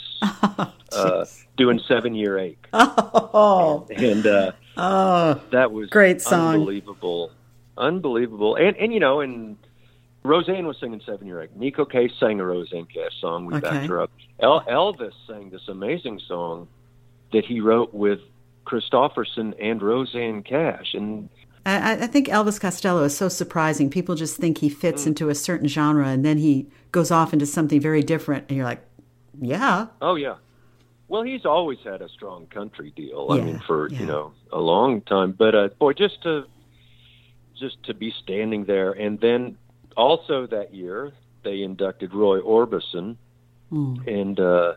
uh, 0.92 1.26
doing 1.58 1.80
Seven 1.88 2.14
Year 2.14 2.38
Ache. 2.38 2.68
Oh, 3.32 3.88
And 3.96 4.26
uh, 4.28 4.52
oh, 4.78 5.42
that 5.52 5.72
was 5.72 5.90
Great 5.90 6.22
song. 6.22 6.56
unbelievable, 6.56 7.32
unbelievable. 7.78 8.56
And 8.56 8.76
and 8.78 8.94
you 8.94 9.00
know, 9.00 9.22
and 9.22 9.58
Rosanne 10.24 10.68
was 10.68 10.78
singing 10.80 11.02
Seven 11.06 11.26
Year 11.28 11.42
Ache. 11.42 11.56
Neko 11.58 11.90
Case 11.90 12.12
sang 12.20 12.40
a 12.40 12.46
Rosanne 12.46 12.86
Cash 12.86 13.20
song. 13.22 13.46
We 13.46 13.56
Okay. 13.56 13.70
backed 13.70 13.88
her 13.88 14.02
up. 14.02 14.12
El- 14.40 14.62
Elvis 14.66 15.14
sang 15.28 15.50
this 15.50 15.68
amazing 15.68 16.20
song 16.28 16.68
that 17.32 17.46
he 17.46 17.62
wrote 17.62 17.94
with 17.94 18.20
Kristofferson 18.66 19.54
and 19.60 19.82
Rosanne 19.82 20.44
Cash. 20.44 20.94
And 20.94 21.30
I, 21.66 22.04
I 22.04 22.08
think 22.08 22.28
Elvis 22.28 22.60
Costello 22.60 23.04
is 23.04 23.18
so 23.18 23.30
surprising. 23.30 23.90
People 23.90 24.16
just 24.16 24.38
think 24.38 24.60
he 24.60 24.70
fits 24.70 25.06
into 25.06 25.30
a 25.30 25.36
certain 25.36 25.68
genre, 25.68 26.08
and 26.08 26.24
then 26.24 26.38
he 26.38 26.68
goes 26.92 27.12
off 27.12 27.34
into 27.34 27.46
something 27.46 27.80
very 27.80 28.02
different, 28.02 28.46
and 28.50 28.58
you're 28.58 28.66
like, 28.66 28.84
yeah, 29.42 29.88
oh 30.02 30.16
yeah, 30.16 30.36
well 31.08 31.24
he's 31.24 31.46
always 31.46 31.80
had 31.84 32.02
a 32.02 32.10
strong 32.10 32.48
country 32.48 32.92
deal. 32.96 33.28
I 33.30 33.42
mean, 33.42 33.62
for 33.66 33.90
yeah. 33.90 34.00
you 34.00 34.06
know 34.06 34.34
a 34.52 34.60
long 34.60 35.02
time. 35.02 35.32
But 35.32 35.56
uh, 35.56 35.68
boy, 35.80 35.94
just 35.94 36.22
to 36.24 36.46
just 37.58 37.84
to 37.84 37.94
be 37.94 38.14
standing 38.24 38.66
there, 38.66 38.92
and 38.92 39.20
then 39.20 39.58
also 39.96 40.48
that 40.48 40.74
year 40.74 41.12
they 41.44 41.62
inducted 41.62 42.14
Roy 42.14 42.40
Orbison, 42.42 43.18
mm. 43.72 44.08
and 44.08 44.40
uh, 44.40 44.74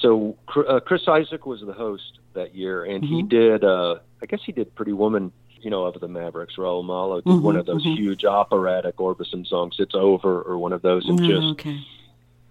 so 0.00 0.36
uh, 0.56 0.80
Chris 0.80 1.02
Isaak 1.06 1.46
was 1.46 1.60
the 1.60 1.72
host 1.72 2.18
that 2.34 2.54
year, 2.54 2.84
and 2.84 3.04
mm-hmm. 3.04 3.14
he 3.14 3.22
did. 3.22 3.64
Uh, 3.64 3.96
I 4.22 4.26
guess 4.26 4.40
he 4.44 4.52
did 4.52 4.74
Pretty 4.74 4.92
Woman. 4.92 5.32
You 5.60 5.70
know, 5.70 5.84
of 5.84 5.98
the 5.98 6.08
Mavericks, 6.08 6.56
Raul 6.58 6.84
Malo 6.84 7.22
did 7.22 7.24
mm-hmm, 7.24 7.42
one 7.42 7.56
of 7.56 7.64
those 7.64 7.86
mm-hmm. 7.86 7.96
huge 7.96 8.26
operatic 8.26 8.96
Orbison 8.98 9.46
songs. 9.46 9.76
It's 9.78 9.94
over, 9.94 10.42
or 10.42 10.58
one 10.58 10.74
of 10.74 10.82
those, 10.82 11.08
and 11.08 11.18
just 11.18 11.42
okay. 11.52 11.80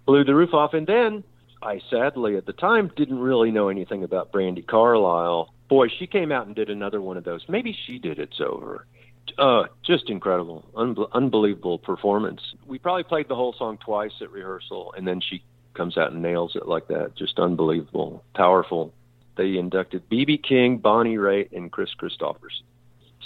blew 0.04 0.24
the 0.24 0.34
roof 0.34 0.52
off. 0.52 0.74
And 0.74 0.84
then 0.84 1.22
I 1.62 1.80
sadly 1.90 2.36
at 2.36 2.46
the 2.46 2.52
time 2.52 2.90
didn't 2.96 3.20
really 3.20 3.52
know 3.52 3.68
anything 3.68 4.02
about 4.02 4.32
Brandi 4.32 4.66
Carlile. 4.66 5.54
Boy, 5.68 5.88
she 5.88 6.08
came 6.08 6.32
out 6.32 6.46
and 6.46 6.56
did 6.56 6.70
another 6.70 7.00
one 7.00 7.16
of 7.16 7.22
those. 7.22 7.44
Maybe 7.48 7.76
she 7.86 7.98
did 7.98 8.18
It's 8.18 8.40
Over. 8.40 8.86
Uh, 9.38 9.64
just 9.82 10.10
incredible, 10.10 10.64
Un- 10.76 10.96
unbelievable 11.12 11.78
performance. 11.78 12.40
We 12.66 12.78
probably 12.78 13.04
played 13.04 13.28
the 13.28 13.34
whole 13.34 13.54
song 13.54 13.78
twice 13.78 14.12
at 14.20 14.30
rehearsal, 14.30 14.92
and 14.96 15.08
then 15.08 15.20
she 15.20 15.42
comes 15.74 15.98
out 15.98 16.12
and 16.12 16.22
nails 16.22 16.56
it 16.56 16.66
like 16.66 16.88
that. 16.88 17.14
Just 17.16 17.38
unbelievable, 17.38 18.24
powerful. 18.34 18.92
They 19.36 19.56
inducted 19.56 20.08
B.B. 20.08 20.38
King, 20.38 20.78
Bonnie 20.78 21.16
Raitt, 21.16 21.52
and 21.52 21.70
Kris 21.70 21.90
Kristofferson. 22.00 22.62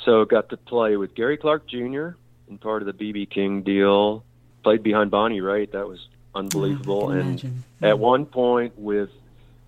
So 0.05 0.25
got 0.25 0.49
to 0.51 0.57
play 0.57 0.97
with 0.97 1.15
Gary 1.15 1.37
Clark 1.37 1.67
Jr. 1.69 2.11
and 2.49 2.61
part 2.61 2.83
of 2.83 2.87
the 2.87 2.93
B.B. 2.93 3.27
King 3.27 3.63
deal. 3.63 4.25
Played 4.63 4.83
behind 4.83 5.11
Bonnie 5.11 5.41
Raitt. 5.41 5.73
That 5.73 5.87
was 5.89 6.09
unbelievable. 6.35 7.05
Oh, 7.07 7.11
and 7.11 7.21
imagine. 7.41 7.65
at 7.83 7.99
one 7.99 8.27
point 8.27 8.79
with 8.79 9.11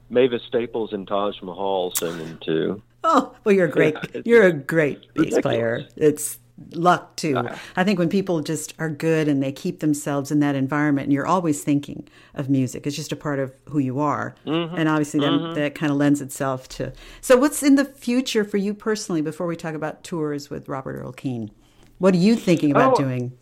Mavis 0.09 0.43
Staples 0.45 0.93
and 0.93 1.07
Taj 1.07 1.41
Mahal 1.43 1.93
singing 1.95 2.39
too. 2.45 2.83
Oh 3.05 3.35
well, 3.45 3.55
you're 3.55 3.67
a 3.67 3.71
great. 3.71 3.95
Yeah, 4.15 4.23
you're 4.25 4.47
a 4.47 4.53
great 4.53 5.01
bass 5.15 5.27
ridiculous. 5.27 5.43
player. 5.43 5.87
It's 5.97 6.39
luck 6.73 7.17
too. 7.17 7.37
Uh, 7.37 7.57
I 7.77 7.85
think 7.85 7.99
when 7.99 8.09
people 8.09 8.41
just 8.41 8.75
are 8.79 8.91
good 8.91 9.29
and 9.29 9.43
they 9.43 9.53
keep 9.53 9.81
themselves 9.81 10.31
in 10.31 10.41
that 10.41 10.55
environment, 10.55 11.07
and 11.07 11.13
you're 11.13 11.27
always 11.27 11.63
thinking 11.63 12.09
of 12.35 12.49
music, 12.49 12.87
it's 12.87 12.97
just 12.97 13.13
a 13.13 13.17
part 13.17 13.39
of 13.39 13.53
who 13.69 13.79
you 13.79 14.01
are, 14.01 14.35
mm-hmm, 14.47 14.75
and 14.75 14.89
obviously 14.89 15.21
then 15.21 15.33
mm-hmm. 15.33 15.55
that 15.55 15.75
kind 15.75 15.91
of 15.91 15.99
lends 15.99 16.21
itself 16.21 16.69
to. 16.69 16.93
So, 17.21 17.37
what's 17.37 17.63
in 17.63 17.77
the 17.77 17.85
future 17.85 18.45
for 18.45 18.57
you 18.57 18.75
personally? 18.75 19.23
Before 19.23 19.47
we 19.47 19.57
talk 19.57 19.75
about 19.75 20.05
tours 20.05 20.51
with 20.51 20.69
Robert 20.69 21.01
Earl 21.01 21.13
Keen, 21.13 21.51
what 21.99 22.15
are 22.15 22.19
you 22.19 22.37
thinking 22.37 22.71
about 22.71 22.95
oh, 22.95 23.03
doing? 23.03 23.33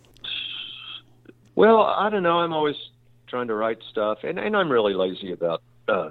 Well, 1.55 1.83
I 1.83 2.09
don't 2.11 2.23
know. 2.23 2.39
I'm 2.39 2.53
always 2.53 2.77
trying 3.27 3.49
to 3.49 3.55
write 3.55 3.79
stuff, 3.91 4.19
and 4.23 4.39
and 4.39 4.57
I'm 4.57 4.71
really 4.71 4.95
lazy 4.95 5.33
about. 5.33 5.63
Uh, 5.87 6.11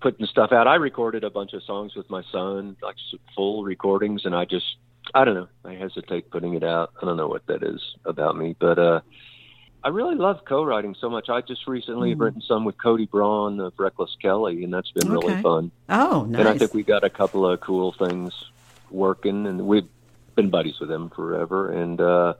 putting 0.00 0.26
stuff 0.26 0.52
out. 0.52 0.66
I 0.66 0.74
recorded 0.74 1.24
a 1.24 1.30
bunch 1.30 1.54
of 1.54 1.62
songs 1.62 1.94
with 1.94 2.10
my 2.10 2.22
son, 2.30 2.76
like 2.82 2.96
full 3.34 3.64
recordings, 3.64 4.26
and 4.26 4.34
I 4.34 4.44
just 4.44 4.76
I 5.12 5.24
don't 5.24 5.34
know. 5.34 5.48
I 5.64 5.74
hesitate 5.74 6.30
putting 6.30 6.54
it 6.54 6.64
out. 6.64 6.92
I 7.00 7.04
don't 7.04 7.16
know 7.16 7.28
what 7.28 7.46
that 7.46 7.62
is 7.62 7.80
about 8.04 8.36
me, 8.36 8.56
but 8.58 8.78
uh, 8.78 9.00
I 9.82 9.88
really 9.88 10.14
love 10.14 10.44
co-writing 10.46 10.96
so 10.98 11.10
much. 11.10 11.28
I 11.28 11.42
just 11.42 11.66
recently 11.66 12.08
mm. 12.08 12.12
have 12.12 12.20
written 12.20 12.40
some 12.40 12.64
with 12.64 12.80
Cody 12.82 13.06
Braun 13.06 13.60
of 13.60 13.74
Reckless 13.78 14.16
Kelly, 14.20 14.64
and 14.64 14.72
that's 14.72 14.90
been 14.92 15.10
okay. 15.10 15.26
really 15.26 15.42
fun. 15.42 15.70
Oh, 15.90 16.24
nice. 16.24 16.40
And 16.40 16.48
I 16.48 16.56
think 16.56 16.72
we 16.72 16.82
got 16.82 17.04
a 17.04 17.10
couple 17.10 17.46
of 17.46 17.60
cool 17.60 17.92
things 17.92 18.32
working, 18.90 19.46
and 19.46 19.66
we've 19.66 19.88
been 20.34 20.48
buddies 20.48 20.80
with 20.80 20.90
him 20.90 21.10
forever. 21.10 21.70
And 21.70 22.00
uh, 22.00 22.34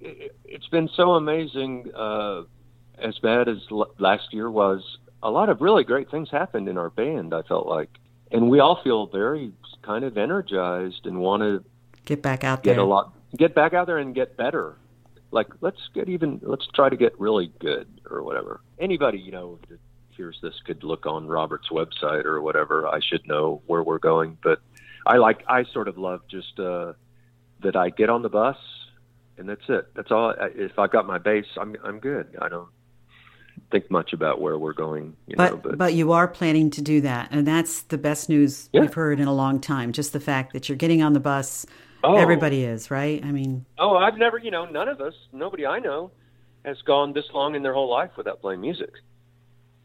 it, 0.00 0.34
it's 0.44 0.66
been 0.66 0.88
so 0.88 1.12
amazing. 1.12 1.92
Uh, 1.94 2.42
as 2.98 3.18
bad 3.18 3.48
as 3.48 3.58
l- 3.70 3.94
last 3.98 4.32
year 4.32 4.50
was, 4.50 4.98
a 5.22 5.30
lot 5.30 5.48
of 5.48 5.60
really 5.60 5.84
great 5.84 6.10
things 6.10 6.28
happened 6.30 6.68
in 6.68 6.76
our 6.76 6.90
band. 6.90 7.34
I 7.34 7.42
felt 7.42 7.66
like, 7.66 7.90
and 8.32 8.50
we 8.50 8.58
all 8.58 8.82
feel 8.82 9.06
very 9.06 9.52
kind 9.82 10.04
of 10.04 10.18
energized 10.18 11.06
and 11.06 11.20
want 11.20 11.42
to 11.42 11.64
Get 12.04 12.22
back 12.22 12.44
out 12.44 12.62
there. 12.62 12.74
get 12.74 12.80
a 12.80 12.84
lot. 12.84 13.14
Get 13.36 13.54
back 13.54 13.74
out 13.74 13.86
there 13.86 13.98
and 13.98 14.14
get 14.14 14.36
better. 14.36 14.76
Like 15.30 15.48
let's 15.60 15.80
get 15.94 16.08
even. 16.08 16.40
Let's 16.42 16.66
try 16.74 16.88
to 16.88 16.96
get 16.96 17.18
really 17.20 17.52
good 17.60 17.86
or 18.10 18.22
whatever. 18.22 18.60
Anybody 18.78 19.18
you 19.18 19.32
know 19.32 19.58
that 19.68 19.78
hears 20.10 20.38
this 20.42 20.54
could 20.66 20.82
look 20.82 21.06
on 21.06 21.28
Robert's 21.28 21.68
website 21.68 22.24
or 22.24 22.40
whatever. 22.40 22.88
I 22.88 23.00
should 23.00 23.26
know 23.26 23.62
where 23.66 23.82
we're 23.82 23.98
going, 23.98 24.38
but 24.42 24.60
I 25.06 25.18
like. 25.18 25.44
I 25.48 25.64
sort 25.72 25.86
of 25.88 25.98
love 25.98 26.22
just 26.28 26.58
uh, 26.58 26.94
that 27.62 27.76
I 27.76 27.90
get 27.90 28.10
on 28.10 28.22
the 28.22 28.28
bus 28.28 28.56
and 29.40 29.48
that's 29.48 29.68
it. 29.68 29.92
That's 29.94 30.12
all. 30.12 30.34
If 30.38 30.78
I've 30.78 30.92
got 30.92 31.06
my 31.06 31.18
base, 31.18 31.46
I'm 31.56 31.74
I'm 31.82 31.98
good. 31.98 32.36
I 32.40 32.48
don't 32.48 32.68
think 33.72 33.90
much 33.90 34.12
about 34.12 34.40
where 34.40 34.58
we're 34.58 34.74
going. 34.74 35.16
You 35.26 35.36
but, 35.36 35.50
know, 35.50 35.56
but, 35.56 35.78
but 35.78 35.94
you 35.94 36.12
are 36.12 36.28
planning 36.28 36.70
to 36.70 36.82
do 36.82 37.00
that, 37.00 37.28
and 37.32 37.46
that's 37.46 37.82
the 37.82 37.98
best 37.98 38.28
news 38.28 38.68
yeah. 38.72 38.82
we've 38.82 38.94
heard 38.94 39.18
in 39.18 39.26
a 39.26 39.34
long 39.34 39.58
time. 39.58 39.92
Just 39.92 40.12
the 40.12 40.20
fact 40.20 40.52
that 40.52 40.68
you're 40.68 40.76
getting 40.76 41.02
on 41.02 41.14
the 41.14 41.20
bus. 41.20 41.66
Oh. 42.02 42.16
Everybody 42.16 42.64
is 42.64 42.90
right. 42.90 43.22
I 43.24 43.30
mean, 43.30 43.66
oh, 43.78 43.96
I've 43.96 44.16
never, 44.16 44.38
you 44.38 44.50
know, 44.50 44.64
none 44.64 44.88
of 44.88 45.00
us, 45.00 45.14
nobody 45.32 45.66
I 45.66 45.80
know, 45.80 46.10
has 46.64 46.80
gone 46.82 47.12
this 47.12 47.26
long 47.34 47.54
in 47.54 47.62
their 47.62 47.74
whole 47.74 47.90
life 47.90 48.10
without 48.16 48.40
playing 48.40 48.60
music. 48.60 48.90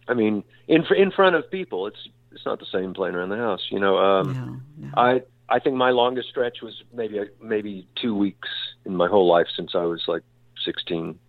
I 0.07 0.13
mean, 0.13 0.43
in 0.67 0.85
in 0.95 1.11
front 1.11 1.35
of 1.35 1.49
people, 1.49 1.87
it's 1.87 2.07
it's 2.31 2.45
not 2.45 2.59
the 2.59 2.65
same 2.71 2.93
playing 2.93 3.15
around 3.15 3.29
the 3.29 3.37
house. 3.37 3.67
You 3.69 3.79
know, 3.79 3.97
um, 3.97 4.61
no, 4.77 4.87
no. 4.87 4.93
I 4.95 5.21
I 5.49 5.59
think 5.59 5.75
my 5.75 5.91
longest 5.91 6.29
stretch 6.29 6.61
was 6.61 6.83
maybe 6.93 7.19
maybe 7.41 7.87
two 8.01 8.15
weeks 8.15 8.49
in 8.85 8.95
my 8.95 9.07
whole 9.07 9.27
life 9.27 9.47
since 9.55 9.71
I 9.75 9.83
was 9.83 10.03
like 10.07 10.23
16. 10.63 11.19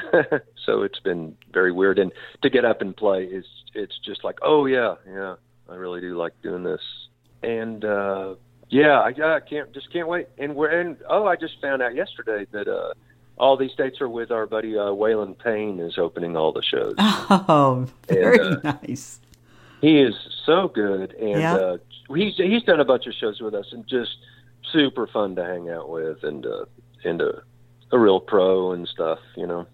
so 0.64 0.82
it's 0.82 1.00
been 1.00 1.36
very 1.52 1.72
weird. 1.72 1.98
And 1.98 2.12
to 2.42 2.50
get 2.50 2.64
up 2.64 2.80
and 2.80 2.96
play 2.96 3.24
is 3.24 3.44
it's 3.74 3.98
just 4.04 4.24
like, 4.24 4.38
oh 4.42 4.66
yeah, 4.66 4.94
yeah, 5.06 5.34
I 5.68 5.74
really 5.74 6.00
do 6.00 6.16
like 6.16 6.32
doing 6.42 6.62
this. 6.62 6.80
And 7.42 7.84
uh, 7.84 8.34
yeah, 8.70 9.00
I, 9.00 9.08
I 9.36 9.40
can't 9.40 9.72
just 9.72 9.92
can't 9.92 10.08
wait. 10.08 10.28
And 10.38 10.54
we're 10.54 10.80
and 10.80 10.96
oh, 11.08 11.26
I 11.26 11.36
just 11.36 11.60
found 11.60 11.82
out 11.82 11.94
yesterday 11.94 12.46
that 12.52 12.68
uh, 12.68 12.94
all 13.36 13.56
these 13.56 13.74
dates 13.74 14.00
are 14.00 14.08
with 14.08 14.30
our 14.30 14.46
buddy 14.46 14.76
uh, 14.76 14.92
Waylon 14.92 15.36
Payne 15.38 15.80
is 15.80 15.98
opening 15.98 16.36
all 16.36 16.52
the 16.52 16.62
shows. 16.62 16.94
Oh, 17.48 17.86
very 18.08 18.38
and, 18.38 18.66
uh, 18.66 18.78
nice. 18.82 19.20
He 19.80 20.00
is 20.00 20.14
so 20.44 20.68
good, 20.68 21.14
and 21.14 21.40
yeah. 21.40 21.54
uh, 21.54 21.78
he's 22.14 22.36
he's 22.36 22.62
done 22.62 22.80
a 22.80 22.84
bunch 22.84 23.06
of 23.06 23.14
shows 23.14 23.40
with 23.40 23.54
us, 23.54 23.66
and 23.72 23.86
just 23.86 24.16
super 24.72 25.06
fun 25.06 25.34
to 25.36 25.44
hang 25.44 25.68
out 25.68 25.88
with, 25.88 26.22
and 26.22 26.46
uh, 26.46 26.64
and 27.04 27.20
a, 27.20 27.42
a 27.92 27.98
real 27.98 28.20
pro 28.20 28.72
and 28.72 28.86
stuff, 28.86 29.18
you 29.36 29.46
know. 29.46 29.66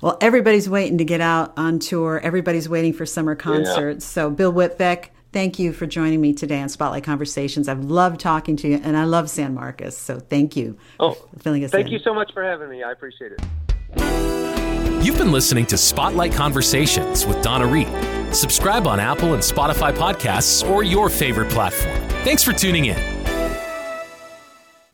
Well, 0.00 0.16
everybody's 0.20 0.68
waiting 0.68 0.98
to 0.98 1.04
get 1.04 1.20
out 1.20 1.52
on 1.56 1.78
tour. 1.78 2.20
Everybody's 2.20 2.68
waiting 2.68 2.92
for 2.92 3.06
summer 3.06 3.34
concerts. 3.34 4.04
Yeah. 4.04 4.12
So, 4.22 4.30
Bill 4.30 4.52
Whitbeck, 4.52 5.10
thank 5.34 5.58
you 5.58 5.72
for 5.72 5.84
joining 5.84 6.20
me 6.20 6.32
today 6.32 6.60
on 6.60 6.68
Spotlight 6.68 7.02
Conversations. 7.02 7.68
I've 7.68 7.84
loved 7.84 8.20
talking 8.20 8.56
to 8.58 8.68
you, 8.68 8.80
and 8.82 8.96
I 8.96 9.02
love 9.04 9.28
San 9.28 9.52
Marcos. 9.52 9.96
So, 9.96 10.20
thank 10.20 10.56
you. 10.56 10.78
Oh, 11.00 11.18
filling 11.40 11.64
us 11.64 11.72
thank 11.72 11.88
in. 11.88 11.92
you 11.92 11.98
so 11.98 12.14
much 12.14 12.32
for 12.32 12.42
having 12.42 12.70
me. 12.70 12.84
I 12.84 12.92
appreciate 12.92 13.32
it. 13.32 15.04
You've 15.04 15.18
been 15.18 15.32
listening 15.32 15.66
to 15.66 15.76
Spotlight 15.76 16.32
Conversations 16.32 17.26
with 17.26 17.42
Donna 17.42 17.66
Reed. 17.66 17.88
Subscribe 18.34 18.86
on 18.86 19.00
Apple 19.00 19.34
and 19.34 19.42
Spotify 19.42 19.92
podcasts 19.92 20.66
or 20.66 20.82
your 20.82 21.10
favorite 21.10 21.50
platform. 21.50 22.08
Thanks 22.24 22.42
for 22.42 22.52
tuning 22.52 22.86
in. 22.86 23.23